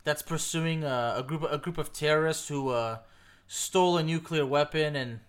that's 0.03 0.21
pursuing 0.21 0.83
a, 0.83 1.15
a 1.17 1.23
group 1.23 1.43
a 1.49 1.57
group 1.57 1.77
of 1.77 1.91
terrorists 1.91 2.47
who 2.47 2.69
uh, 2.69 2.99
stole 3.47 3.97
a 3.97 4.03
nuclear 4.03 4.45
weapon, 4.45 4.95
and 4.95 5.19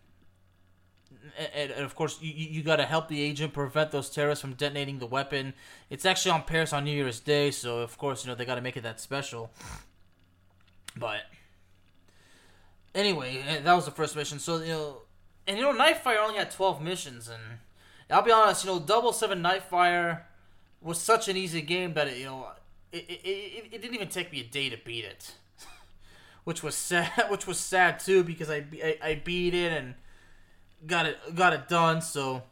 and, 1.36 1.72
and 1.72 1.84
of 1.84 1.94
course 1.94 2.18
you 2.20 2.32
you 2.32 2.62
got 2.62 2.76
to 2.76 2.84
help 2.84 3.08
the 3.08 3.20
agent 3.20 3.52
prevent 3.52 3.90
those 3.90 4.10
terrorists 4.10 4.42
from 4.42 4.54
detonating 4.54 4.98
the 4.98 5.06
weapon. 5.06 5.54
It's 5.88 6.06
actually 6.06 6.32
on 6.32 6.42
Paris 6.44 6.72
on 6.72 6.84
New 6.84 6.92
Year's 6.92 7.20
Day, 7.20 7.50
so 7.50 7.78
of 7.80 7.98
course 7.98 8.24
you 8.24 8.30
know 8.30 8.34
they 8.34 8.44
got 8.44 8.56
to 8.56 8.60
make 8.60 8.76
it 8.76 8.82
that 8.82 9.00
special. 9.00 9.50
But 10.96 11.22
anyway, 12.94 13.42
eh, 13.46 13.60
that 13.60 13.74
was 13.74 13.86
the 13.86 13.90
first 13.90 14.16
mission. 14.16 14.38
So 14.38 14.58
you 14.58 14.68
know, 14.68 15.02
and 15.50 15.58
you 15.58 15.64
know, 15.64 15.76
Nightfire 15.76 16.22
only 16.22 16.38
had 16.38 16.52
twelve 16.52 16.80
missions, 16.80 17.28
and 17.28 17.42
I'll 18.08 18.22
be 18.22 18.30
honest, 18.30 18.64
you 18.64 18.70
know, 18.70 18.78
Double 18.78 19.12
Seven 19.12 19.42
Nightfire 19.42 20.20
was 20.80 21.00
such 21.00 21.26
an 21.26 21.36
easy 21.36 21.60
game 21.60 21.92
that 21.94 22.06
it, 22.06 22.18
you 22.18 22.26
know, 22.26 22.46
it, 22.92 23.04
it, 23.08 23.20
it, 23.24 23.64
it 23.72 23.82
didn't 23.82 23.96
even 23.96 24.08
take 24.08 24.30
me 24.30 24.40
a 24.40 24.44
day 24.44 24.70
to 24.70 24.76
beat 24.76 25.04
it, 25.04 25.34
which 26.44 26.62
was 26.62 26.76
sad. 26.76 27.10
Which 27.30 27.48
was 27.48 27.58
sad 27.58 27.98
too 27.98 28.22
because 28.22 28.48
I, 28.48 28.64
I, 28.80 28.98
I 29.02 29.14
beat 29.24 29.52
it 29.52 29.72
and 29.72 29.94
got 30.86 31.06
it 31.06 31.18
got 31.34 31.52
it 31.52 31.68
done. 31.68 32.00
So 32.00 32.44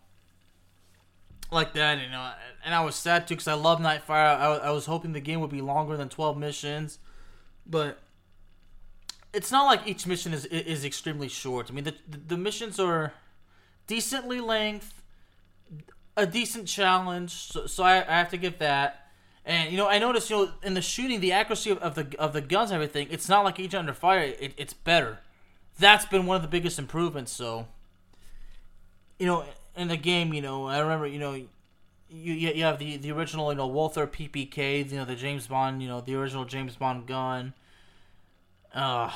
like 1.52 1.74
that, 1.74 2.00
you 2.02 2.11
know, 2.11 2.32
and 2.64 2.74
I 2.74 2.84
was 2.84 2.96
sad 2.96 3.28
too 3.28 3.34
because 3.34 3.46
I 3.46 3.54
love 3.54 3.78
Nightfire. 3.78 4.11
I, 4.11 4.56
I 4.56 4.70
was 4.70 4.87
hoping 4.87 5.12
the 5.12 5.20
game 5.20 5.38
would 5.38 5.50
be 5.50 5.61
longer 5.61 5.96
than 5.96 6.08
twelve 6.08 6.37
missions, 6.37 6.98
but 7.64 8.00
it's 9.32 9.52
not 9.52 9.66
like 9.66 9.86
each 9.86 10.06
mission 10.06 10.32
is 10.32 10.44
is 10.46 10.84
extremely 10.84 11.28
short. 11.28 11.70
I 11.70 11.74
mean, 11.74 11.84
the 11.84 11.94
the 12.08 12.36
missions 12.36 12.80
are 12.80 13.12
decently 13.86 14.40
length, 14.40 15.02
a 16.16 16.26
decent 16.26 16.66
challenge. 16.66 17.32
So, 17.32 17.66
so 17.66 17.82
I, 17.82 17.96
I 18.06 18.18
have 18.18 18.30
to 18.30 18.36
give 18.36 18.58
that. 18.58 19.06
And 19.44 19.70
you 19.70 19.76
know, 19.76 19.88
I 19.88 19.98
noticed 19.98 20.30
you 20.30 20.36
know 20.36 20.52
in 20.62 20.74
the 20.74 20.82
shooting, 20.82 21.20
the 21.20 21.32
accuracy 21.32 21.70
of, 21.70 21.78
of 21.78 21.94
the 21.94 22.18
of 22.18 22.32
the 22.32 22.40
guns, 22.40 22.70
and 22.70 22.76
everything. 22.76 23.08
It's 23.10 23.28
not 23.28 23.44
like 23.44 23.58
each 23.58 23.74
Under 23.74 23.94
Fire. 23.94 24.34
It, 24.38 24.54
it's 24.56 24.72
better. 24.72 25.18
That's 25.78 26.06
been 26.06 26.26
one 26.26 26.36
of 26.36 26.42
the 26.42 26.48
biggest 26.48 26.78
improvements. 26.78 27.32
So, 27.32 27.66
you 29.18 29.26
know, 29.26 29.44
in 29.76 29.88
the 29.88 29.96
game, 29.96 30.34
you 30.34 30.42
know, 30.42 30.66
I 30.66 30.80
remember, 30.80 31.06
you 31.06 31.20
know, 31.20 31.34
you 31.34 32.32
you 32.34 32.64
have 32.64 32.78
the 32.78 32.96
the 32.96 33.12
original, 33.12 33.50
you 33.50 33.56
know, 33.56 33.66
Walther 33.66 34.06
PPK, 34.06 34.90
you 34.90 34.96
know, 34.96 35.04
the 35.04 35.14
James 35.14 35.46
Bond, 35.46 35.82
you 35.82 35.88
know, 35.88 36.00
the 36.00 36.14
original 36.14 36.44
James 36.44 36.76
Bond 36.76 37.06
gun. 37.06 37.54
Uh, 38.74 39.11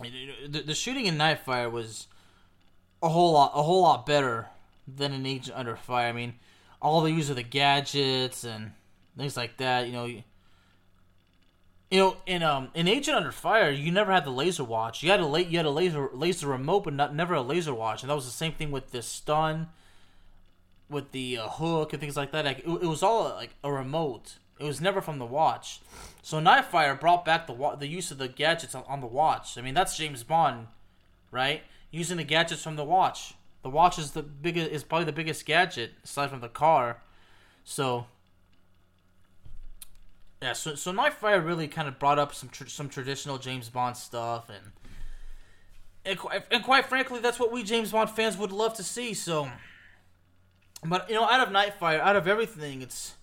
the, 0.00 0.62
the 0.66 0.74
shooting 0.74 1.06
in 1.06 1.16
Nightfire 1.16 1.70
was 1.70 2.06
a 3.02 3.08
whole 3.08 3.32
lot 3.32 3.52
a 3.54 3.62
whole 3.62 3.82
lot 3.82 4.06
better 4.06 4.48
than 4.88 5.12
in 5.12 5.26
Agent 5.26 5.56
Under 5.56 5.76
Fire. 5.76 6.08
I 6.08 6.12
mean, 6.12 6.34
all 6.80 7.00
the 7.00 7.10
use 7.10 7.30
of 7.30 7.36
the 7.36 7.42
gadgets 7.42 8.44
and 8.44 8.72
things 9.16 9.36
like 9.36 9.56
that. 9.58 9.86
You 9.86 9.92
know, 9.92 10.04
you, 10.04 10.22
you 11.90 11.98
know, 11.98 12.16
in 12.26 12.42
um 12.42 12.70
in 12.74 12.88
Agent 12.88 13.16
Under 13.16 13.32
Fire, 13.32 13.70
you 13.70 13.90
never 13.92 14.12
had 14.12 14.24
the 14.24 14.30
laser 14.30 14.64
watch. 14.64 15.02
You 15.02 15.10
had 15.10 15.20
a 15.20 15.26
late 15.26 15.48
you 15.48 15.58
had 15.58 15.66
a 15.66 15.70
laser 15.70 16.10
laser 16.12 16.48
remote, 16.48 16.84
but 16.84 16.94
not 16.94 17.14
never 17.14 17.34
a 17.34 17.42
laser 17.42 17.74
watch. 17.74 18.02
And 18.02 18.10
that 18.10 18.16
was 18.16 18.26
the 18.26 18.30
same 18.32 18.52
thing 18.52 18.70
with 18.70 18.90
the 18.90 19.02
stun, 19.02 19.68
with 20.88 21.12
the 21.12 21.38
uh, 21.38 21.48
hook 21.48 21.92
and 21.92 22.00
things 22.00 22.16
like 22.16 22.32
that. 22.32 22.44
Like 22.44 22.58
it, 22.58 22.66
it 22.66 22.86
was 22.86 23.02
all 23.02 23.24
like 23.30 23.54
a 23.62 23.72
remote. 23.72 24.38
It 24.58 24.64
was 24.64 24.80
never 24.80 25.00
from 25.00 25.18
the 25.18 25.26
watch. 25.26 25.80
So 26.22 26.38
Nightfire 26.40 26.98
brought 26.98 27.24
back 27.24 27.46
the 27.46 27.52
wa- 27.52 27.74
the 27.74 27.88
use 27.88 28.10
of 28.10 28.18
the 28.18 28.28
gadgets 28.28 28.74
on, 28.74 28.84
on 28.86 29.00
the 29.00 29.06
watch. 29.06 29.58
I 29.58 29.60
mean, 29.60 29.74
that's 29.74 29.96
James 29.96 30.22
Bond, 30.22 30.68
right? 31.30 31.62
Using 31.90 32.16
the 32.16 32.24
gadgets 32.24 32.62
from 32.62 32.76
the 32.76 32.84
watch. 32.84 33.34
The 33.62 33.70
watch 33.70 33.98
is 33.98 34.12
the 34.12 34.22
biggest 34.22 34.70
is 34.70 34.84
probably 34.84 35.06
the 35.06 35.12
biggest 35.12 35.44
gadget 35.44 35.92
aside 36.04 36.30
from 36.30 36.40
the 36.40 36.48
car. 36.48 37.02
So 37.64 38.06
yeah, 40.42 40.52
so 40.52 40.74
so 40.74 40.92
Nightfire 40.92 41.44
really 41.44 41.66
kind 41.66 41.88
of 41.88 41.98
brought 41.98 42.18
up 42.18 42.34
some 42.34 42.48
tr- 42.48 42.66
some 42.66 42.88
traditional 42.88 43.38
James 43.38 43.68
Bond 43.68 43.96
stuff 43.96 44.48
and 44.48 44.72
and, 46.06 46.18
and 46.50 46.62
quite 46.62 46.86
frankly, 46.86 47.20
that's 47.20 47.40
what 47.40 47.50
we 47.50 47.62
James 47.62 47.92
Bond 47.92 48.10
fans 48.10 48.36
would 48.36 48.52
love 48.52 48.74
to 48.74 48.82
see. 48.82 49.14
So, 49.14 49.50
but 50.84 51.08
you 51.08 51.14
know, 51.14 51.24
out 51.24 51.46
of 51.46 51.52
Nightfire, 51.52 51.98
out 51.98 52.16
of 52.16 52.28
everything, 52.28 52.82
it's 52.82 53.14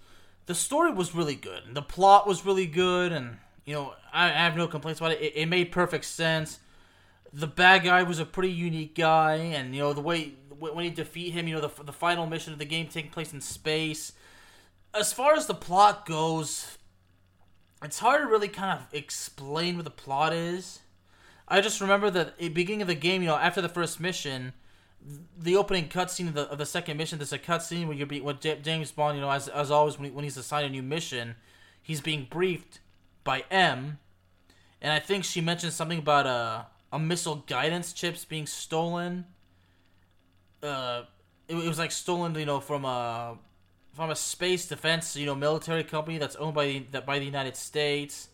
the 0.51 0.55
story 0.55 0.91
was 0.91 1.15
really 1.15 1.35
good. 1.35 1.61
The 1.71 1.81
plot 1.81 2.27
was 2.27 2.45
really 2.45 2.65
good, 2.65 3.13
and 3.13 3.37
you 3.63 3.73
know 3.73 3.93
I, 4.11 4.25
I 4.25 4.33
have 4.33 4.57
no 4.57 4.67
complaints 4.67 4.99
about 4.99 5.13
it. 5.13 5.21
it. 5.21 5.33
It 5.37 5.45
made 5.45 5.71
perfect 5.71 6.03
sense. 6.03 6.59
The 7.31 7.47
bad 7.47 7.85
guy 7.85 8.03
was 8.03 8.19
a 8.19 8.25
pretty 8.25 8.51
unique 8.51 8.93
guy, 8.93 9.35
and 9.35 9.73
you 9.73 9.79
know 9.81 9.93
the 9.93 10.01
way 10.01 10.33
when 10.49 10.83
you 10.83 10.91
defeat 10.91 11.31
him, 11.31 11.47
you 11.47 11.55
know 11.55 11.61
the 11.61 11.83
the 11.85 11.93
final 11.93 12.25
mission 12.25 12.51
of 12.51 12.59
the 12.59 12.65
game 12.65 12.87
taking 12.87 13.11
place 13.11 13.31
in 13.31 13.39
space. 13.39 14.11
As 14.93 15.13
far 15.13 15.35
as 15.35 15.45
the 15.45 15.53
plot 15.53 16.05
goes, 16.05 16.77
it's 17.81 17.99
hard 17.99 18.21
to 18.21 18.27
really 18.27 18.49
kind 18.49 18.77
of 18.77 18.85
explain 18.91 19.77
what 19.77 19.85
the 19.85 19.89
plot 19.89 20.33
is. 20.33 20.81
I 21.47 21.61
just 21.61 21.79
remember 21.79 22.09
that 22.09 22.27
at 22.27 22.37
the 22.39 22.49
beginning 22.49 22.81
of 22.81 22.89
the 22.89 22.95
game, 22.95 23.21
you 23.21 23.29
know, 23.29 23.37
after 23.37 23.61
the 23.61 23.69
first 23.69 24.01
mission, 24.01 24.51
the 25.37 25.55
opening 25.55 25.87
cutscene 25.87 26.27
of 26.27 26.33
the 26.33 26.49
of 26.49 26.57
the 26.57 26.65
second 26.65 26.97
mission. 26.97 27.17
There's 27.17 27.33
a 27.33 27.39
cutscene 27.39 27.87
where 27.87 27.95
you're 27.95 28.07
being 28.07 28.23
what 28.23 28.41
James 28.41 28.91
Bond, 28.91 29.17
you 29.17 29.21
know, 29.21 29.31
as 29.31 29.47
as 29.47 29.71
always 29.71 29.97
when, 29.97 30.09
he, 30.09 30.11
when 30.11 30.23
he's 30.23 30.37
assigned 30.37 30.67
a 30.67 30.69
new 30.69 30.83
mission, 30.83 31.35
he's 31.81 32.01
being 32.01 32.27
briefed 32.29 32.79
by 33.23 33.43
M, 33.49 33.99
and 34.81 34.93
I 34.93 34.99
think 34.99 35.23
she 35.23 35.41
mentioned 35.41 35.73
something 35.73 35.99
about 35.99 36.25
a 36.25 36.67
a 36.91 36.99
missile 36.99 37.43
guidance 37.47 37.93
chips 37.93 38.25
being 38.25 38.45
stolen. 38.45 39.25
Uh, 40.61 41.03
it, 41.47 41.55
it 41.55 41.67
was 41.67 41.79
like 41.79 41.91
stolen, 41.91 42.35
you 42.35 42.45
know, 42.45 42.59
from 42.59 42.85
a 42.85 43.37
from 43.93 44.09
a 44.09 44.15
space 44.15 44.67
defense, 44.67 45.15
you 45.15 45.25
know, 45.25 45.35
military 45.35 45.83
company 45.83 46.17
that's 46.17 46.35
owned 46.35 46.55
by 46.55 46.83
that 46.91 47.05
by 47.05 47.19
the 47.19 47.25
United 47.25 47.55
States. 47.55 48.29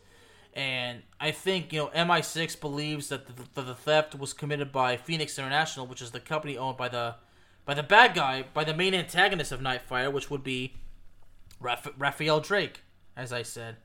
And 0.58 1.04
I 1.20 1.30
think 1.30 1.72
you 1.72 1.82
know 1.82 1.92
MI6 1.96 2.60
believes 2.60 3.10
that 3.10 3.28
the, 3.28 3.44
the, 3.54 3.62
the 3.62 3.76
theft 3.76 4.16
was 4.16 4.34
committed 4.34 4.72
by 4.72 4.98
Phoenix 4.98 5.38
International, 5.38 5.86
which 5.86 6.02
is 6.02 6.10
the 6.10 6.20
company 6.20 6.58
owned 6.58 6.78
by 6.78 6.90
the 6.90 7.14
by 7.64 7.76
the 7.76 7.84
bad 7.84 8.16
guy, 8.16 8.44
by 8.56 8.64
the 8.64 8.74
main 8.74 8.96
antagonist 8.96 9.52
of 9.52 9.60
Nightfire, 9.60 10.12
which 10.12 10.32
would 10.32 10.44
be 10.44 10.74
Raph- 11.62 11.94
Raphael 11.96 12.40
Drake, 12.40 12.82
as 13.16 13.32
I 13.32 13.44
said. 13.44 13.76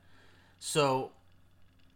So, 0.57 1.11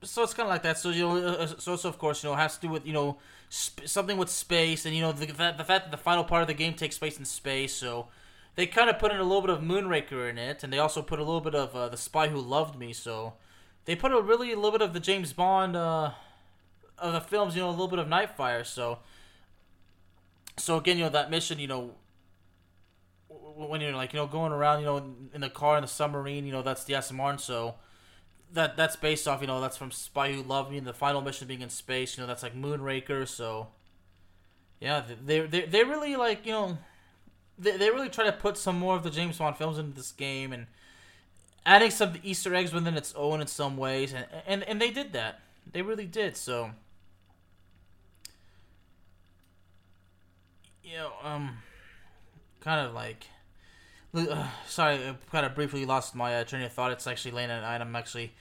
so 0.03 0.21
it's 0.21 0.35
kind 0.35 0.45
of 0.45 0.51
like 0.51 0.61
that. 0.61 0.77
So 0.77 0.91
you 0.91 1.01
know, 1.01 1.15
uh, 1.15 1.31
uh, 1.31 1.47
so, 1.57 1.75
so 1.75 1.89
of 1.89 1.97
course 1.97 2.23
you 2.23 2.29
know 2.29 2.35
it 2.35 2.39
has 2.39 2.55
to 2.57 2.67
do 2.67 2.69
with 2.69 2.85
you 2.85 2.93
know 2.93 3.17
sp- 3.49 3.87
something 3.87 4.17
with 4.17 4.29
space, 4.29 4.85
and 4.85 4.95
you 4.95 5.01
know 5.01 5.11
the, 5.11 5.25
the 5.25 5.33
fact 5.33 5.67
that 5.67 5.89
the 5.89 5.97
final 5.97 6.23
part 6.23 6.43
of 6.43 6.47
the 6.47 6.53
game 6.53 6.75
takes 6.75 6.99
place 6.99 7.17
in 7.17 7.25
space. 7.25 7.73
So 7.73 8.09
they 8.53 8.67
kind 8.67 8.91
of 8.91 8.99
put 8.99 9.11
in 9.11 9.17
a 9.17 9.23
little 9.23 9.41
bit 9.41 9.49
of 9.49 9.61
Moonraker 9.61 10.29
in 10.29 10.37
it, 10.37 10.63
and 10.63 10.71
they 10.71 10.77
also 10.77 11.01
put 11.01 11.17
a 11.17 11.23
little 11.23 11.41
bit 11.41 11.55
of 11.55 11.75
uh, 11.75 11.89
the 11.89 11.97
Spy 11.97 12.27
Who 12.27 12.39
Loved 12.39 12.77
Me. 12.77 12.93
So 12.93 13.33
they 13.87 13.95
put 13.95 14.11
a 14.11 14.21
really 14.21 14.53
little 14.53 14.71
bit 14.71 14.81
of 14.81 14.93
the 14.93 14.99
James 14.99 15.31
Bond 15.31 15.75
uh, 15.77 16.11
of 16.99 17.13
the 17.13 17.21
films, 17.21 17.55
you 17.55 17.61
know, 17.61 17.69
a 17.69 17.71
little 17.71 17.87
bit 17.87 17.99
of 17.99 18.07
Nightfire. 18.07 18.65
So, 18.65 18.99
so 20.57 20.75
again, 20.75 20.97
you 20.97 21.05
know, 21.05 21.09
that 21.09 21.31
mission, 21.31 21.57
you 21.57 21.67
know, 21.67 21.91
when 23.29 23.79
you're 23.79 23.93
like, 23.93 24.11
you 24.11 24.19
know, 24.19 24.27
going 24.27 24.51
around, 24.51 24.81
you 24.81 24.85
know, 24.85 25.15
in 25.33 25.39
the 25.39 25.49
car 25.49 25.77
in 25.77 25.83
the 25.83 25.87
submarine, 25.87 26.45
you 26.45 26.51
know, 26.51 26.61
that's 26.61 26.83
the 26.83 27.01
Martin. 27.13 27.39
So 27.39 27.75
that 28.51 28.75
that's 28.75 28.97
based 28.97 29.25
off, 29.25 29.39
you 29.39 29.47
know, 29.47 29.61
that's 29.61 29.77
from 29.77 29.91
Spy 29.91 30.33
Who 30.33 30.43
Loved 30.43 30.69
Me. 30.69 30.77
And 30.77 30.85
the 30.85 30.93
final 30.93 31.21
mission 31.21 31.47
being 31.47 31.61
in 31.61 31.69
space, 31.69 32.17
you 32.17 32.21
know, 32.21 32.27
that's 32.27 32.43
like 32.43 32.55
Moonraker. 32.55 33.25
So 33.25 33.67
yeah, 34.81 35.01
they 35.25 35.39
they 35.39 35.61
they 35.61 35.85
really 35.85 36.17
like, 36.17 36.45
you 36.45 36.51
know, 36.51 36.77
they 37.57 37.77
they 37.77 37.89
really 37.89 38.09
try 38.09 38.25
to 38.25 38.33
put 38.33 38.57
some 38.57 38.77
more 38.77 38.97
of 38.97 39.03
the 39.03 39.11
James 39.11 39.37
Bond 39.37 39.55
films 39.55 39.77
into 39.77 39.93
this 39.95 40.11
game 40.11 40.51
and 40.51 40.67
adding 41.67 41.91
some 41.91 42.13
Easter 42.23 42.55
eggs 42.55 42.73
within 42.73 42.95
its 42.95 43.13
own 43.15 43.41
in 43.41 43.47
some 43.47 43.77
ways, 43.77 44.13
and 44.13 44.25
and 44.47 44.63
and 44.63 44.81
they 44.81 44.89
did 44.89 45.13
that. 45.13 45.41
They 45.71 45.81
really 45.81 46.07
did. 46.07 46.37
So, 46.37 46.71
you 50.81 50.93
know, 50.93 51.11
um, 51.21 51.57
kind 52.61 52.87
of 52.87 52.93
like, 52.93 53.27
uh, 54.15 54.47
sorry, 54.65 54.95
I 54.95 55.15
kind 55.29 55.45
of 55.45 55.53
briefly 55.53 55.85
lost 55.85 56.15
my 56.15 56.37
uh, 56.37 56.43
train 56.45 56.63
of 56.63 56.71
thought. 56.71 56.93
It's 56.93 57.05
actually 57.05 57.31
late 57.31 57.49
at 57.49 57.61
night. 57.61 57.81
I'm 57.81 57.95
actually 57.95 58.31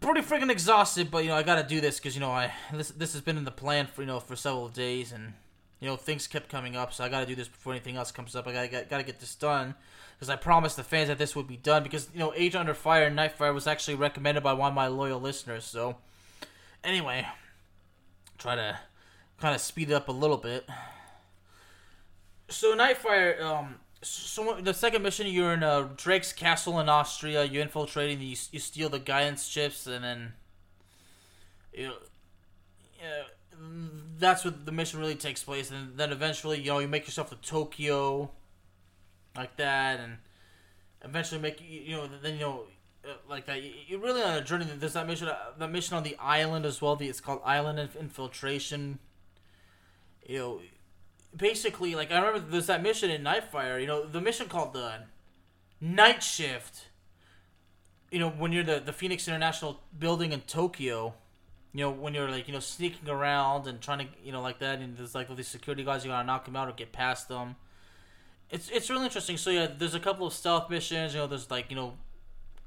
pretty 0.00 0.22
freaking 0.22 0.50
exhausted, 0.50 1.10
but 1.12 1.22
you 1.22 1.30
know, 1.30 1.36
I 1.36 1.44
got 1.44 1.62
to 1.62 1.66
do 1.66 1.80
this 1.80 1.98
because 1.98 2.16
you 2.16 2.20
know, 2.20 2.32
I 2.32 2.52
this 2.72 2.90
this 2.90 3.12
has 3.12 3.22
been 3.22 3.38
in 3.38 3.44
the 3.44 3.52
plan 3.52 3.86
for 3.86 4.02
you 4.02 4.08
know 4.08 4.18
for 4.18 4.34
several 4.34 4.68
days, 4.68 5.12
and 5.12 5.34
you 5.82 5.88
know, 5.88 5.96
things 5.96 6.28
kept 6.28 6.48
coming 6.48 6.76
up, 6.76 6.92
so 6.92 7.02
I 7.02 7.08
got 7.08 7.20
to 7.20 7.26
do 7.26 7.34
this 7.34 7.48
before 7.48 7.72
anything 7.72 7.96
else 7.96 8.12
comes 8.12 8.36
up. 8.36 8.46
I 8.46 8.52
got 8.52 8.70
to 8.70 8.86
got 8.88 8.98
to 8.98 9.02
get 9.02 9.18
this 9.18 9.34
done 9.34 9.74
because 10.14 10.30
I 10.30 10.36
promised 10.36 10.76
the 10.76 10.84
fans 10.84 11.08
that 11.08 11.18
this 11.18 11.34
would 11.34 11.48
be 11.48 11.56
done 11.56 11.82
because 11.82 12.08
you 12.14 12.20
know 12.20 12.32
Age 12.36 12.54
Under 12.54 12.72
Fire 12.72 13.02
and 13.02 13.18
Nightfire 13.18 13.52
was 13.52 13.66
actually 13.66 13.96
recommended 13.96 14.44
by 14.44 14.52
one 14.52 14.68
of 14.68 14.74
my 14.76 14.86
loyal 14.86 15.20
listeners. 15.20 15.64
So 15.64 15.96
anyway, 16.84 17.26
try 18.38 18.54
to 18.54 18.78
kind 19.40 19.56
of 19.56 19.60
speed 19.60 19.90
it 19.90 19.94
up 19.94 20.06
a 20.08 20.12
little 20.12 20.36
bit. 20.36 20.68
So 22.48 22.76
Nightfire, 22.76 23.42
um, 23.42 23.80
so 24.02 24.60
the 24.60 24.74
second 24.74 25.02
mission, 25.02 25.26
you're 25.26 25.52
in 25.52 25.64
uh, 25.64 25.88
Drake's 25.96 26.32
castle 26.32 26.78
in 26.78 26.88
Austria. 26.88 27.42
You're 27.42 27.62
infiltrating. 27.62 28.20
You, 28.20 28.36
you 28.52 28.60
steal 28.60 28.88
the 28.88 29.00
guidance 29.00 29.48
chips, 29.48 29.88
and 29.88 30.04
then 30.04 30.32
you, 31.72 31.88
Know, 31.88 31.94
yeah, 33.02 33.22
that's 34.18 34.44
what 34.44 34.64
the 34.64 34.72
mission 34.72 35.00
really 35.00 35.14
takes 35.14 35.42
place. 35.42 35.70
And 35.70 35.96
then 35.96 36.12
eventually, 36.12 36.60
you 36.60 36.70
know, 36.70 36.78
you 36.78 36.88
make 36.88 37.06
yourself 37.06 37.30
to 37.30 37.36
Tokyo 37.36 38.30
like 39.36 39.56
that, 39.56 40.00
and 40.00 40.18
eventually 41.02 41.40
make 41.40 41.62
you 41.66 41.96
know 41.96 42.08
then 42.22 42.34
you 42.34 42.40
know 42.40 42.64
uh, 43.04 43.12
like 43.28 43.46
that. 43.46 43.60
You're 43.88 44.00
really 44.00 44.22
on 44.22 44.34
a 44.34 44.42
journey. 44.42 44.66
There's 44.76 44.92
that 44.92 45.06
mission, 45.06 45.28
uh, 45.28 45.36
that 45.58 45.70
mission 45.70 45.96
on 45.96 46.02
the 46.02 46.16
island 46.18 46.64
as 46.64 46.80
well. 46.80 46.96
The, 46.96 47.08
it's 47.08 47.20
called 47.20 47.40
Island 47.44 47.78
Infiltration. 47.98 48.98
You 50.26 50.38
know, 50.38 50.60
basically, 51.36 51.94
like 51.94 52.12
I 52.12 52.18
remember 52.18 52.50
there's 52.50 52.66
that 52.66 52.82
mission 52.82 53.10
in 53.10 53.22
Nightfire. 53.22 53.80
You 53.80 53.86
know, 53.86 54.06
the 54.06 54.20
mission 54.20 54.48
called 54.48 54.72
the 54.72 55.00
Night 55.80 56.22
Shift. 56.22 56.88
You 58.10 58.18
know, 58.18 58.30
when 58.30 58.52
you're 58.52 58.64
the 58.64 58.80
the 58.80 58.92
Phoenix 58.92 59.26
International 59.26 59.80
building 59.98 60.32
in 60.32 60.42
Tokyo. 60.42 61.14
You 61.72 61.84
know, 61.84 61.90
when 61.90 62.14
you're 62.14 62.30
like 62.30 62.48
you 62.48 62.54
know 62.54 62.60
sneaking 62.60 63.08
around 63.08 63.66
and 63.66 63.80
trying 63.80 64.00
to 64.00 64.06
you 64.22 64.32
know 64.32 64.42
like 64.42 64.58
that, 64.58 64.80
and 64.80 64.96
there's 64.96 65.14
like 65.14 65.30
all 65.30 65.36
these 65.36 65.48
security 65.48 65.84
guys 65.84 66.04
you 66.04 66.10
gotta 66.10 66.26
knock 66.26 66.44
them 66.44 66.56
out 66.56 66.68
or 66.68 66.72
get 66.72 66.92
past 66.92 67.28
them 67.28 67.56
it's 68.52 68.68
it's 68.68 68.90
really 68.90 69.06
interesting. 69.06 69.38
So 69.38 69.50
yeah, 69.50 69.66
there's 69.76 69.94
a 69.94 70.00
couple 70.00 70.26
of 70.26 70.32
stealth 70.34 70.70
missions. 70.70 71.14
You 71.14 71.20
know, 71.20 71.26
there's 71.26 71.50
like 71.50 71.70
you 71.70 71.76
know, 71.76 71.94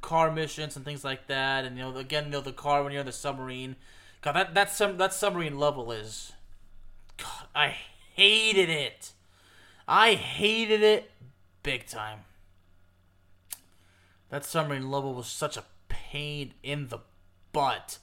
car 0.02 0.32
missions 0.32 0.76
and 0.76 0.84
things 0.84 1.04
like 1.04 1.28
that. 1.28 1.63
And 1.63 1.78
you 1.78 1.84
know, 1.84 1.96
again, 1.96 2.26
you 2.26 2.32
know, 2.32 2.41
the 2.41 2.52
car 2.52 2.84
when 2.84 2.91
you're 2.91 3.02
in 3.02 3.06
the 3.06 3.13
submarine. 3.13 3.76
God, 4.22 4.34
that 4.34 4.56
that 4.56 4.72
sub 4.72 4.98
that 4.98 5.13
submarine 5.13 5.60
level 5.60 5.91
is. 5.91 6.34
God, 7.18 7.48
I 7.54 7.76
hated 8.15 8.70
it. 8.70 9.12
I 9.88 10.15
hated 10.15 10.82
it 10.82 11.12
big 11.62 11.86
time. 11.86 12.22
That 14.30 14.44
submarine 14.44 14.89
level 14.89 15.13
was 15.13 15.28
such 15.28 15.56
a 15.56 15.63
pain 15.88 16.56
in 16.63 16.88
the 16.88 17.00
butt 17.54 18.00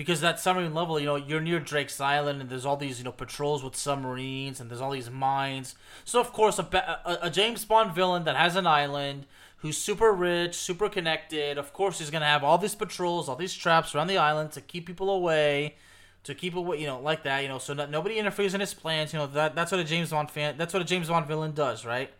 because 0.00 0.22
that 0.22 0.40
submarine 0.40 0.72
level, 0.72 0.98
you 0.98 1.04
know, 1.04 1.16
you're 1.16 1.42
near 1.42 1.60
Drake's 1.60 2.00
Island, 2.00 2.40
and 2.40 2.48
there's 2.48 2.64
all 2.64 2.78
these, 2.78 2.98
you 2.98 3.04
know, 3.04 3.12
patrols 3.12 3.62
with 3.62 3.76
submarines, 3.76 4.58
and 4.58 4.70
there's 4.70 4.80
all 4.80 4.92
these 4.92 5.10
mines. 5.10 5.74
So 6.06 6.20
of 6.20 6.32
course, 6.32 6.58
a, 6.58 6.62
a, 7.04 7.26
a 7.26 7.30
James 7.30 7.66
Bond 7.66 7.94
villain 7.94 8.24
that 8.24 8.34
has 8.34 8.56
an 8.56 8.66
island, 8.66 9.26
who's 9.58 9.76
super 9.76 10.10
rich, 10.10 10.54
super 10.54 10.88
connected. 10.88 11.58
Of 11.58 11.74
course, 11.74 11.98
he's 11.98 12.08
gonna 12.08 12.24
have 12.24 12.42
all 12.42 12.56
these 12.56 12.74
patrols, 12.74 13.28
all 13.28 13.36
these 13.36 13.52
traps 13.52 13.94
around 13.94 14.06
the 14.06 14.16
island 14.16 14.52
to 14.52 14.62
keep 14.62 14.86
people 14.86 15.10
away, 15.10 15.76
to 16.24 16.34
keep 16.34 16.54
away, 16.54 16.80
you 16.80 16.86
know, 16.86 16.98
like 16.98 17.24
that, 17.24 17.42
you 17.42 17.48
know, 17.48 17.58
so 17.58 17.74
nobody 17.74 18.16
interferes 18.16 18.54
in 18.54 18.60
his 18.60 18.72
plans. 18.72 19.12
You 19.12 19.18
know, 19.18 19.26
that 19.26 19.54
that's 19.54 19.70
what 19.70 19.82
a 19.82 19.84
James 19.84 20.08
Bond 20.08 20.30
fan, 20.30 20.56
that's 20.56 20.72
what 20.72 20.80
a 20.80 20.86
James 20.86 21.10
Bond 21.10 21.26
villain 21.26 21.52
does, 21.52 21.84
right? 21.84 22.10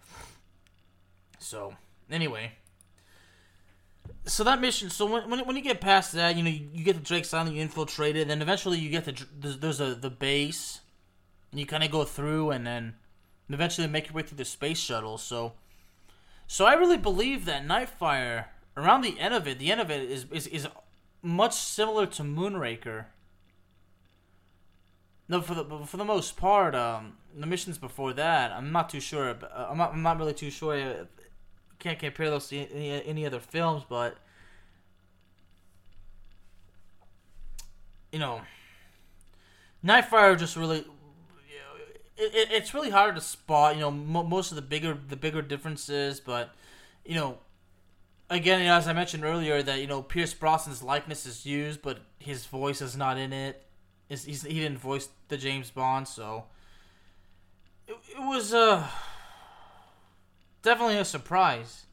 So 1.38 1.72
anyway 2.10 2.52
so 4.26 4.44
that 4.44 4.60
mission. 4.60 4.90
So 4.90 5.06
when, 5.06 5.30
when, 5.30 5.46
when 5.46 5.56
you 5.56 5.62
get 5.62 5.80
past 5.80 6.12
that, 6.12 6.36
you 6.36 6.42
know 6.42 6.50
you, 6.50 6.68
you 6.72 6.84
get 6.84 6.96
to 6.96 7.02
Drake's 7.02 7.32
Island, 7.32 7.56
you 7.56 7.62
infiltrate 7.62 8.16
it, 8.16 8.28
then 8.28 8.42
eventually 8.42 8.78
you 8.78 8.90
get 8.90 9.04
to 9.04 9.26
there's, 9.38 9.58
there's 9.58 9.80
a 9.80 9.94
the 9.94 10.10
base, 10.10 10.80
and 11.50 11.60
you 11.60 11.66
kind 11.66 11.82
of 11.82 11.90
go 11.90 12.04
through, 12.04 12.50
and 12.50 12.66
then 12.66 12.94
eventually 13.48 13.86
make 13.86 14.06
your 14.06 14.14
way 14.14 14.22
through 14.22 14.38
the 14.38 14.44
space 14.44 14.78
shuttle. 14.78 15.18
So, 15.18 15.54
so 16.46 16.66
I 16.66 16.74
really 16.74 16.96
believe 16.96 17.44
that 17.46 17.66
Nightfire 17.66 18.46
around 18.76 19.02
the 19.02 19.18
end 19.18 19.34
of 19.34 19.46
it, 19.48 19.58
the 19.58 19.72
end 19.72 19.80
of 19.80 19.90
it 19.90 20.02
is 20.10 20.26
is, 20.30 20.46
is 20.48 20.68
much 21.22 21.54
similar 21.54 22.06
to 22.06 22.22
Moonraker. 22.22 23.06
No, 25.28 25.40
for 25.40 25.54
the 25.54 25.64
for 25.86 25.96
the 25.96 26.04
most 26.04 26.36
part, 26.36 26.74
um, 26.74 27.14
the 27.36 27.46
missions 27.46 27.78
before 27.78 28.12
that, 28.14 28.50
I'm 28.52 28.72
not 28.72 28.88
too 28.88 29.00
sure. 29.00 29.30
Uh, 29.30 29.68
I'm 29.70 29.78
not, 29.78 29.92
I'm 29.92 30.02
not 30.02 30.18
really 30.18 30.34
too 30.34 30.50
sure 30.50 31.06
can't 31.80 31.98
compare 31.98 32.30
those 32.30 32.48
to 32.48 32.56
any, 32.56 33.04
any 33.04 33.26
other 33.26 33.40
films, 33.40 33.82
but 33.88 34.16
you 38.12 38.18
know, 38.18 38.40
Nightfire 39.84 40.38
just 40.38 40.56
really, 40.56 40.80
it, 42.16 42.34
it, 42.34 42.48
it's 42.52 42.74
really 42.74 42.90
hard 42.90 43.14
to 43.14 43.20
spot. 43.20 43.74
You 43.74 43.80
know, 43.80 43.90
mo- 43.90 44.24
most 44.24 44.52
of 44.52 44.56
the 44.56 44.62
bigger 44.62 44.96
the 45.08 45.16
bigger 45.16 45.42
differences, 45.42 46.20
but 46.20 46.54
you 47.04 47.14
know, 47.14 47.38
again, 48.28 48.60
you 48.60 48.66
know, 48.66 48.74
as 48.74 48.86
I 48.86 48.92
mentioned 48.92 49.24
earlier, 49.24 49.62
that 49.62 49.80
you 49.80 49.86
know 49.86 50.02
Pierce 50.02 50.34
Brosnan's 50.34 50.82
likeness 50.82 51.24
is 51.24 51.46
used, 51.46 51.82
but 51.82 52.00
his 52.18 52.44
voice 52.46 52.82
is 52.82 52.96
not 52.96 53.16
in 53.16 53.32
it. 53.32 53.64
Is 54.08 54.24
he 54.24 54.60
didn't 54.60 54.78
voice 54.78 55.08
the 55.28 55.36
James 55.36 55.70
Bond, 55.70 56.08
so 56.08 56.44
it, 57.86 57.94
it 58.16 58.20
was 58.20 58.52
uh 58.52 58.86
definitely 60.62 60.98
a 60.98 61.04
surprise. 61.04 61.86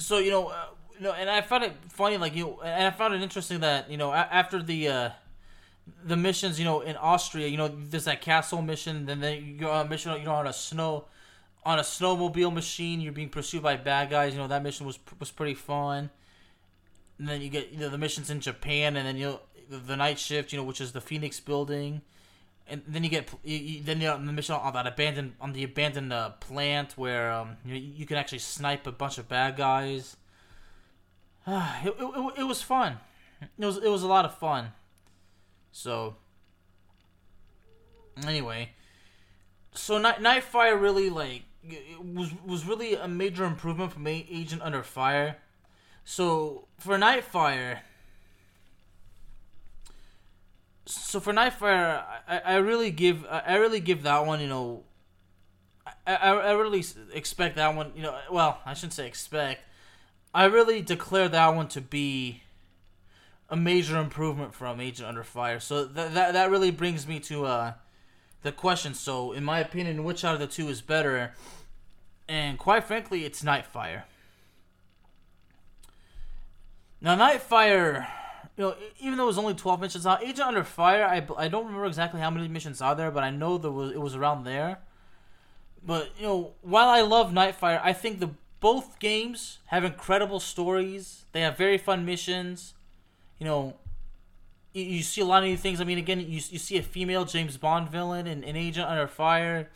So 0.00 0.18
you 0.18 0.30
know, 0.30 0.48
uh, 0.48 0.66
you 0.96 1.02
know, 1.02 1.12
and 1.12 1.28
I 1.28 1.42
found 1.42 1.64
it 1.64 1.72
funny, 1.88 2.16
like 2.16 2.34
you, 2.34 2.44
know, 2.44 2.60
and 2.64 2.86
I 2.86 2.90
found 2.90 3.14
it 3.14 3.22
interesting 3.22 3.60
that 3.60 3.90
you 3.90 3.96
know 3.96 4.12
after 4.12 4.62
the 4.62 4.88
uh, 4.88 5.10
the 6.04 6.16
missions, 6.16 6.58
you 6.58 6.64
know, 6.64 6.80
in 6.80 6.96
Austria, 6.96 7.46
you 7.46 7.56
know, 7.56 7.68
there's 7.68 8.04
that 8.04 8.20
castle 8.20 8.62
mission, 8.62 9.06
then 9.06 9.22
you 9.22 9.58
go 9.58 9.70
on 9.70 9.86
a 9.86 9.88
mission, 9.88 10.12
you 10.18 10.24
know, 10.24 10.34
on 10.34 10.46
a 10.46 10.52
snow, 10.52 11.04
on 11.64 11.78
a 11.78 11.82
snowmobile 11.82 12.52
machine, 12.52 13.00
you're 13.00 13.12
being 13.12 13.28
pursued 13.28 13.62
by 13.62 13.76
bad 13.76 14.10
guys. 14.10 14.32
You 14.32 14.40
know, 14.40 14.48
that 14.48 14.62
mission 14.62 14.86
was 14.86 14.98
was 15.18 15.30
pretty 15.30 15.54
fun. 15.54 16.10
And 17.18 17.28
then 17.28 17.42
you 17.42 17.50
get 17.50 17.70
you 17.70 17.78
know 17.78 17.90
the 17.90 17.98
missions 17.98 18.30
in 18.30 18.40
Japan, 18.40 18.96
and 18.96 19.06
then 19.06 19.16
you 19.16 19.26
know 19.26 19.40
the 19.68 19.96
night 19.96 20.18
shift, 20.18 20.52
you 20.52 20.58
know, 20.58 20.64
which 20.64 20.80
is 20.80 20.92
the 20.92 21.00
Phoenix 21.00 21.38
building 21.40 22.00
and 22.70 22.82
then 22.86 23.04
you 23.04 23.10
get 23.10 23.28
you, 23.44 23.56
you, 23.56 23.82
then 23.82 24.00
you're 24.00 24.14
on 24.14 24.26
the 24.26 24.32
mission 24.32 24.54
on 24.54 24.72
that 24.72 24.86
abandoned 24.86 25.34
on 25.40 25.52
the 25.52 25.64
abandoned 25.64 26.12
uh, 26.12 26.30
plant 26.40 26.92
where 26.96 27.32
um, 27.32 27.56
you, 27.64 27.74
you 27.74 28.06
can 28.06 28.16
actually 28.16 28.38
snipe 28.38 28.86
a 28.86 28.92
bunch 28.92 29.18
of 29.18 29.28
bad 29.28 29.56
guys. 29.56 30.16
it, 31.46 31.94
it, 31.98 32.32
it 32.38 32.44
was 32.44 32.62
fun. 32.62 32.98
It 33.58 33.64
was 33.64 33.78
it 33.78 33.88
was 33.88 34.02
a 34.02 34.08
lot 34.08 34.24
of 34.24 34.38
fun. 34.38 34.72
So 35.72 36.16
anyway, 38.26 38.70
so 39.74 39.98
Night 39.98 40.20
Nightfire 40.20 40.80
really 40.80 41.10
like 41.10 41.42
was 42.00 42.30
was 42.46 42.66
really 42.66 42.94
a 42.94 43.08
major 43.08 43.44
improvement 43.44 43.92
from 43.92 44.06
Agent 44.06 44.62
Under 44.62 44.82
Fire. 44.82 45.38
So 46.04 46.66
for 46.78 46.96
Nightfire, 46.96 47.80
so 50.86 51.20
for 51.20 51.32
Nightfire, 51.32 52.02
I, 52.26 52.38
I 52.38 52.56
really 52.56 52.90
give 52.90 53.24
I 53.28 53.56
really 53.56 53.80
give 53.80 54.02
that 54.02 54.26
one 54.26 54.40
you 54.40 54.48
know. 54.48 54.84
I, 56.06 56.14
I 56.14 56.52
really 56.52 56.84
expect 57.12 57.56
that 57.56 57.74
one 57.74 57.92
you 57.94 58.02
know 58.02 58.18
well 58.30 58.60
I 58.64 58.74
shouldn't 58.74 58.94
say 58.94 59.06
expect. 59.06 59.62
I 60.32 60.44
really 60.44 60.80
declare 60.82 61.28
that 61.28 61.54
one 61.54 61.68
to 61.68 61.80
be 61.80 62.42
a 63.48 63.56
major 63.56 63.98
improvement 63.98 64.54
from 64.54 64.80
Agent 64.80 65.08
Under 65.08 65.24
Fire. 65.24 65.60
So 65.60 65.84
that 65.84 66.14
that, 66.14 66.32
that 66.32 66.50
really 66.50 66.70
brings 66.70 67.06
me 67.06 67.20
to 67.20 67.46
uh 67.46 67.72
the 68.42 68.52
question. 68.52 68.94
So 68.94 69.32
in 69.32 69.44
my 69.44 69.60
opinion 69.60 70.04
which 70.04 70.24
out 70.24 70.34
of 70.34 70.40
the 70.40 70.46
two 70.46 70.68
is 70.68 70.80
better? 70.80 71.34
And 72.28 72.58
quite 72.58 72.84
frankly 72.84 73.24
it's 73.24 73.42
Nightfire. 73.42 74.04
Now 77.00 77.16
Nightfire 77.16 78.06
you 78.60 78.66
know, 78.66 78.74
even 79.00 79.16
though 79.16 79.24
it 79.24 79.28
was 79.28 79.38
only 79.38 79.54
12 79.54 79.80
missions 79.80 80.06
out, 80.06 80.22
Agent 80.22 80.40
Under 80.40 80.62
Fire, 80.62 81.06
I, 81.06 81.26
I 81.42 81.48
don't 81.48 81.64
remember 81.64 81.86
exactly 81.86 82.20
how 82.20 82.28
many 82.28 82.46
missions 82.46 82.82
are 82.82 82.94
there, 82.94 83.10
but 83.10 83.24
I 83.24 83.30
know 83.30 83.56
there 83.56 83.70
was 83.70 83.90
it 83.92 84.00
was 84.02 84.14
around 84.14 84.44
there. 84.44 84.80
But 85.82 86.10
you 86.18 86.24
know, 86.26 86.50
while 86.60 86.90
I 86.90 87.00
love 87.00 87.32
Nightfire, 87.32 87.80
I 87.82 87.94
think 87.94 88.20
the 88.20 88.32
both 88.60 88.98
games 88.98 89.60
have 89.68 89.82
incredible 89.82 90.40
stories. 90.40 91.24
They 91.32 91.40
have 91.40 91.56
very 91.56 91.78
fun 91.78 92.04
missions. 92.04 92.74
You 93.38 93.46
know, 93.46 93.76
you, 94.74 94.84
you 94.84 95.02
see 95.02 95.22
a 95.22 95.24
lot 95.24 95.42
of 95.42 95.48
new 95.48 95.56
things. 95.56 95.80
I 95.80 95.84
mean, 95.84 95.96
again, 95.96 96.20
you 96.20 96.26
you 96.26 96.58
see 96.58 96.76
a 96.76 96.82
female 96.82 97.24
James 97.24 97.56
Bond 97.56 97.88
villain 97.88 98.26
in, 98.26 98.44
in 98.44 98.56
Agent 98.56 98.86
Under 98.86 99.06
Fire. 99.06 99.70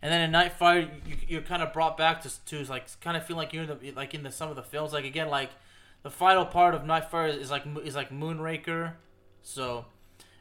And 0.00 0.10
then 0.10 0.22
in 0.22 0.32
Nightfire, 0.32 0.88
you, 1.06 1.16
you're 1.28 1.42
kind 1.42 1.62
of 1.62 1.74
brought 1.74 1.98
back 1.98 2.22
to, 2.22 2.44
to 2.46 2.64
like 2.70 2.98
kind 3.02 3.14
of 3.14 3.26
feel 3.26 3.36
like 3.36 3.52
you're 3.52 3.64
in 3.64 3.78
the 3.78 3.92
like 3.92 4.14
in 4.14 4.22
the 4.22 4.32
some 4.32 4.48
of 4.48 4.56
the 4.56 4.62
films. 4.62 4.94
Like 4.94 5.04
again, 5.04 5.28
like 5.28 5.50
the 6.04 6.10
final 6.10 6.44
part 6.44 6.74
of 6.74 6.82
Nightfire 6.82 7.36
is 7.36 7.50
like 7.50 7.64
is 7.82 7.96
like 7.96 8.10
Moonraker. 8.10 8.92
So, 9.42 9.86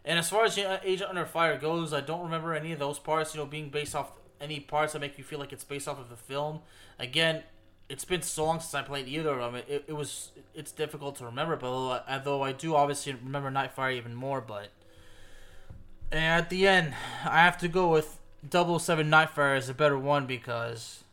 and 0.06 0.20
as 0.20 0.30
far 0.30 0.46
as 0.46 0.58
Agent 0.58 1.10
Under 1.10 1.26
Fire 1.26 1.58
goes, 1.58 1.94
I 1.94 2.02
don't 2.02 2.22
remember 2.22 2.54
any 2.54 2.72
of 2.74 2.80
those 2.80 3.00
parts. 3.00 3.34
You 3.34 3.42
know, 3.42 3.48
being 3.48 3.70
based 3.70 3.96
off 3.96 4.12
any 4.40 4.60
parts 4.60 4.94
that 4.94 5.00
make 5.00 5.18
you 5.18 5.24
feel 5.24 5.40
like 5.40 5.52
it's 5.52 5.64
based 5.64 5.88
off 5.88 6.00
of 6.00 6.10
the 6.10 6.18
film. 6.18 6.60
Again, 7.00 7.44
it's 7.90 8.06
been 8.06 8.22
so 8.22 8.46
long 8.46 8.60
since 8.60 8.74
I 8.74 8.82
played 8.82 9.08
either 9.08 9.40
of 9.40 9.54
them. 9.54 9.64
It, 9.68 9.86
it, 9.88 9.94
was 9.94 10.32
it's 10.54 10.72
difficult 10.72 11.16
to 11.18 11.26
remember, 11.26 11.56
but 11.56 11.68
uh, 11.68 12.02
although 12.10 12.44
I 12.44 12.52
do 12.52 12.76
obviously 12.76 13.14
remember 13.14 13.50
Nightfire 13.50 13.96
even 13.96 14.14
more, 14.14 14.42
but 14.42 14.70
at 16.12 16.50
the 16.50 16.68
end, 16.68 16.94
I 17.24 17.40
have 17.40 17.58
to 17.60 17.68
go 17.68 17.90
with 17.90 18.20
007 18.52 19.10
Nightfire 19.10 19.58
as 19.58 19.70
a 19.70 19.74
better 19.74 19.98
one 19.98 20.26
because, 20.26 21.04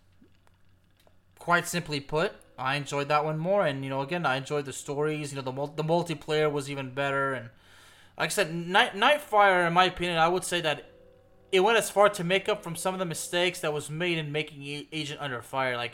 quite 1.38 1.68
simply 1.68 2.00
put, 2.00 2.32
I 2.61 2.77
enjoyed 2.77 3.09
that 3.09 3.25
one 3.25 3.38
more, 3.38 3.64
and 3.66 3.83
you 3.83 3.90
know, 3.90 4.03
again, 4.03 4.27
I 4.27 4.37
enjoyed 4.37 4.66
the 4.66 4.73
stories. 4.73 5.33
You 5.33 5.40
know, 5.40 5.51
the 5.51 5.83
the 5.83 5.88
multiplayer 5.88 6.53
was 6.53 6.70
even 6.70 6.90
better, 6.90 7.33
and 7.33 7.49
like 8.18 8.27
I 8.27 8.29
said, 8.29 8.55
Night 8.55 8.94
Nightfire, 8.94 9.66
in 9.66 9.73
my 9.73 9.85
opinion, 9.85 10.18
I 10.18 10.29
would 10.29 10.44
say 10.44 10.61
that 10.61 10.90
it 11.51 11.61
went 11.61 11.79
as 11.79 11.90
far 11.90 12.09
to 12.11 12.23
make 12.23 12.49
up 12.49 12.62
from 12.62 12.77
some 12.77 12.94
of 12.94 13.01
the 13.01 13.07
mistakes 13.07 13.61
that 13.61 13.73
was 13.73 13.90
made 13.90 14.18
in 14.18 14.31
making 14.31 14.87
Agent 14.92 15.20
Under 15.20 15.40
Fire. 15.40 15.77
Like 15.77 15.92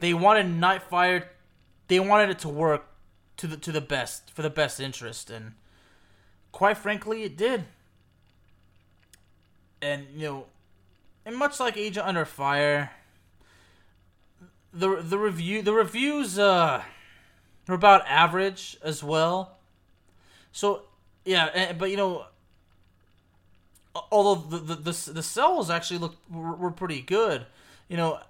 they 0.00 0.12
wanted 0.12 0.46
Nightfire, 0.46 1.24
they 1.88 1.98
wanted 1.98 2.30
it 2.30 2.38
to 2.40 2.48
work 2.48 2.86
to 3.38 3.46
the 3.46 3.56
to 3.56 3.72
the 3.72 3.80
best 3.80 4.30
for 4.30 4.42
the 4.42 4.50
best 4.50 4.78
interest, 4.78 5.30
and 5.30 5.54
quite 6.52 6.76
frankly, 6.76 7.22
it 7.22 7.38
did. 7.38 7.64
And 9.80 10.06
you 10.14 10.26
know, 10.26 10.46
and 11.24 11.36
much 11.36 11.58
like 11.58 11.76
Agent 11.78 12.06
Under 12.06 12.26
Fire 12.26 12.90
the 14.72 14.96
the 14.96 15.18
review 15.18 15.62
the 15.62 15.72
reviews 15.72 16.38
uh 16.38 16.82
are 17.68 17.74
about 17.74 18.06
average 18.06 18.76
as 18.82 19.02
well. 19.02 19.58
So 20.52 20.82
yeah, 21.24 21.72
but 21.72 21.90
you 21.90 21.96
know, 21.96 22.26
although 24.10 24.34
the 24.34 24.58
the 24.58 24.74
the, 24.74 25.10
the 25.12 25.22
sales 25.22 25.70
actually 25.70 25.98
look 25.98 26.16
were, 26.30 26.54
were 26.54 26.70
pretty 26.70 27.00
good, 27.00 27.46
you 27.88 27.96
know, 27.96 28.20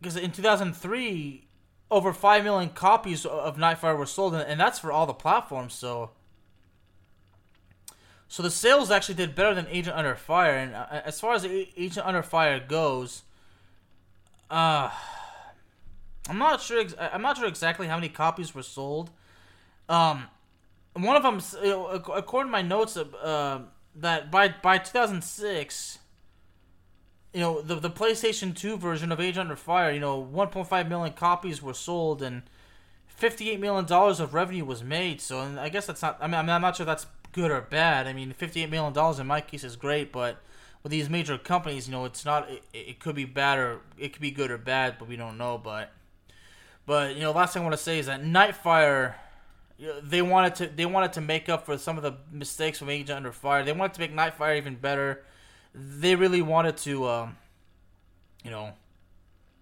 because 0.00 0.16
in 0.16 0.32
2003 0.32 1.44
over 1.90 2.12
5 2.12 2.44
million 2.44 2.70
copies 2.70 3.26
of 3.26 3.56
Nightfire 3.56 3.96
were 3.98 4.06
sold 4.06 4.34
and 4.34 4.60
that's 4.60 4.78
for 4.78 4.92
all 4.92 5.06
the 5.06 5.12
platforms 5.12 5.74
so 5.74 6.10
so 8.28 8.44
the 8.44 8.50
sales 8.50 8.92
actually 8.92 9.16
did 9.16 9.34
better 9.34 9.54
than 9.54 9.66
Agent 9.68 9.96
Under 9.96 10.14
Fire 10.14 10.54
and 10.54 10.74
uh, 10.74 10.86
as 11.04 11.20
far 11.20 11.34
as 11.34 11.44
Agent 11.44 12.06
Under 12.06 12.22
Fire 12.22 12.60
goes 12.60 13.22
uh 14.50 14.90
I'm 16.28 16.38
not 16.38 16.60
sure. 16.60 16.84
I'm 16.98 17.22
not 17.22 17.38
sure 17.38 17.46
exactly 17.46 17.86
how 17.86 17.96
many 17.96 18.08
copies 18.08 18.54
were 18.54 18.62
sold. 18.62 19.10
Um, 19.88 20.24
one 20.94 21.16
of 21.16 21.22
them, 21.22 21.40
according 22.14 22.48
to 22.48 22.52
my 22.52 22.62
notes, 22.62 22.96
uh, 22.96 23.60
that 23.96 24.30
by 24.30 24.54
by 24.62 24.78
2006, 24.78 25.98
you 27.32 27.40
know, 27.40 27.60
the 27.60 27.76
the 27.76 27.90
PlayStation 27.90 28.56
2 28.56 28.76
version 28.76 29.12
of 29.12 29.20
Agent 29.20 29.40
Under 29.40 29.56
Fire, 29.56 29.90
you 29.90 30.00
know, 30.00 30.22
1.5 30.22 30.88
million 30.88 31.12
copies 31.12 31.62
were 31.62 31.74
sold 31.74 32.22
and 32.22 32.42
58 33.06 33.60
million 33.60 33.84
dollars 33.84 34.20
of 34.20 34.34
revenue 34.34 34.64
was 34.64 34.82
made. 34.82 35.20
So, 35.20 35.40
I 35.40 35.68
guess 35.68 35.86
that's 35.86 36.02
not. 36.02 36.18
I 36.20 36.26
mean, 36.26 36.34
I'm 36.34 36.60
not 36.60 36.76
sure 36.76 36.86
that's 36.86 37.06
good 37.32 37.50
or 37.50 37.60
bad. 37.60 38.06
I 38.06 38.12
mean, 38.12 38.32
58 38.32 38.70
million 38.70 38.92
dollars 38.92 39.18
in 39.18 39.26
my 39.26 39.40
case 39.40 39.64
is 39.64 39.76
great, 39.76 40.12
but 40.12 40.42
with 40.82 40.90
these 40.90 41.08
major 41.08 41.38
companies, 41.38 41.86
you 41.86 41.92
know, 41.92 42.04
it's 42.04 42.24
not. 42.24 42.50
It, 42.50 42.62
it 42.72 43.00
could 43.00 43.14
be 43.14 43.24
bad 43.24 43.58
or 43.58 43.80
it 43.98 44.12
could 44.12 44.22
be 44.22 44.30
good 44.30 44.50
or 44.50 44.58
bad, 44.58 44.96
but 44.98 45.08
we 45.08 45.16
don't 45.16 45.38
know. 45.38 45.58
But 45.58 45.92
but 46.90 47.14
you 47.14 47.20
know, 47.20 47.30
last 47.30 47.52
thing 47.52 47.62
I 47.62 47.64
want 47.64 47.76
to 47.76 47.82
say 47.84 48.00
is 48.00 48.06
that 48.06 48.20
Nightfire, 48.20 49.14
they 50.02 50.22
wanted 50.22 50.56
to 50.56 50.66
they 50.66 50.86
wanted 50.86 51.12
to 51.12 51.20
make 51.20 51.48
up 51.48 51.64
for 51.64 51.78
some 51.78 51.96
of 51.96 52.02
the 52.02 52.14
mistakes 52.32 52.80
from 52.80 52.90
Agent 52.90 53.16
Under 53.16 53.30
Fire. 53.30 53.62
They 53.64 53.72
wanted 53.72 53.94
to 53.94 54.00
make 54.00 54.12
Nightfire 54.12 54.56
even 54.56 54.74
better. 54.74 55.22
They 55.72 56.16
really 56.16 56.42
wanted 56.42 56.76
to, 56.78 57.06
um, 57.06 57.36
you 58.42 58.50
know, 58.50 58.72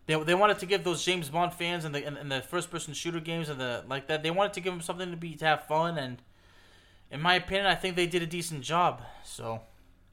they, 0.07 0.15
they 0.25 0.35
wanted 0.35 0.59
to 0.61 0.65
give 0.65 0.85
those 0.85 1.05
James 1.05 1.29
Bond 1.29 1.53
fans 1.53 1.85
and 1.85 1.95
the 1.95 2.07
and, 2.07 2.17
and 2.17 2.33
the 2.33 2.41
first 2.41 2.71
person 2.71 2.95
shooter 2.95 3.21
games 3.21 3.51
and 3.51 3.61
the 3.61 3.85
like 3.87 4.07
that. 4.07 4.23
They 4.23 4.31
wanted 4.31 4.55
to 4.55 4.61
give 4.61 4.73
them 4.73 4.81
something 4.81 5.11
to 5.11 5.17
be 5.19 5.35
to 5.35 5.45
have 5.45 5.67
fun 5.67 5.99
and. 5.99 6.23
In 7.11 7.23
my 7.23 7.35
opinion, 7.37 7.65
I 7.65 7.75
think 7.75 7.97
they 7.97 8.07
did 8.07 8.23
a 8.23 8.27
decent 8.27 8.63
job. 8.63 9.01
So, 9.25 9.61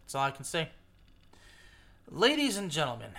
that's 0.03 0.15
all 0.15 0.23
I 0.23 0.31
can 0.31 0.45
say. 0.45 0.69
Ladies 2.09 2.55
and 2.55 2.71
gentlemen, 2.71 3.11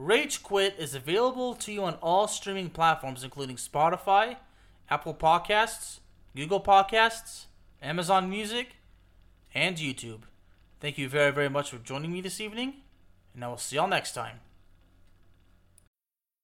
Rage 0.00 0.42
Quit 0.42 0.76
is 0.78 0.94
available 0.94 1.54
to 1.56 1.70
you 1.70 1.84
on 1.84 1.96
all 1.96 2.26
streaming 2.26 2.70
platforms, 2.70 3.22
including 3.22 3.56
Spotify, 3.56 4.36
Apple 4.88 5.12
Podcasts, 5.12 5.98
Google 6.34 6.62
Podcasts, 6.62 7.44
Amazon 7.82 8.30
Music, 8.30 8.76
and 9.54 9.76
YouTube. 9.76 10.22
Thank 10.80 10.96
you 10.96 11.06
very, 11.06 11.32
very 11.32 11.50
much 11.50 11.70
for 11.70 11.76
joining 11.76 12.14
me 12.14 12.22
this 12.22 12.40
evening, 12.40 12.76
and 13.34 13.44
I 13.44 13.48
will 13.48 13.58
see 13.58 13.76
y'all 13.76 13.88
next 13.88 14.14
time. 14.14 14.40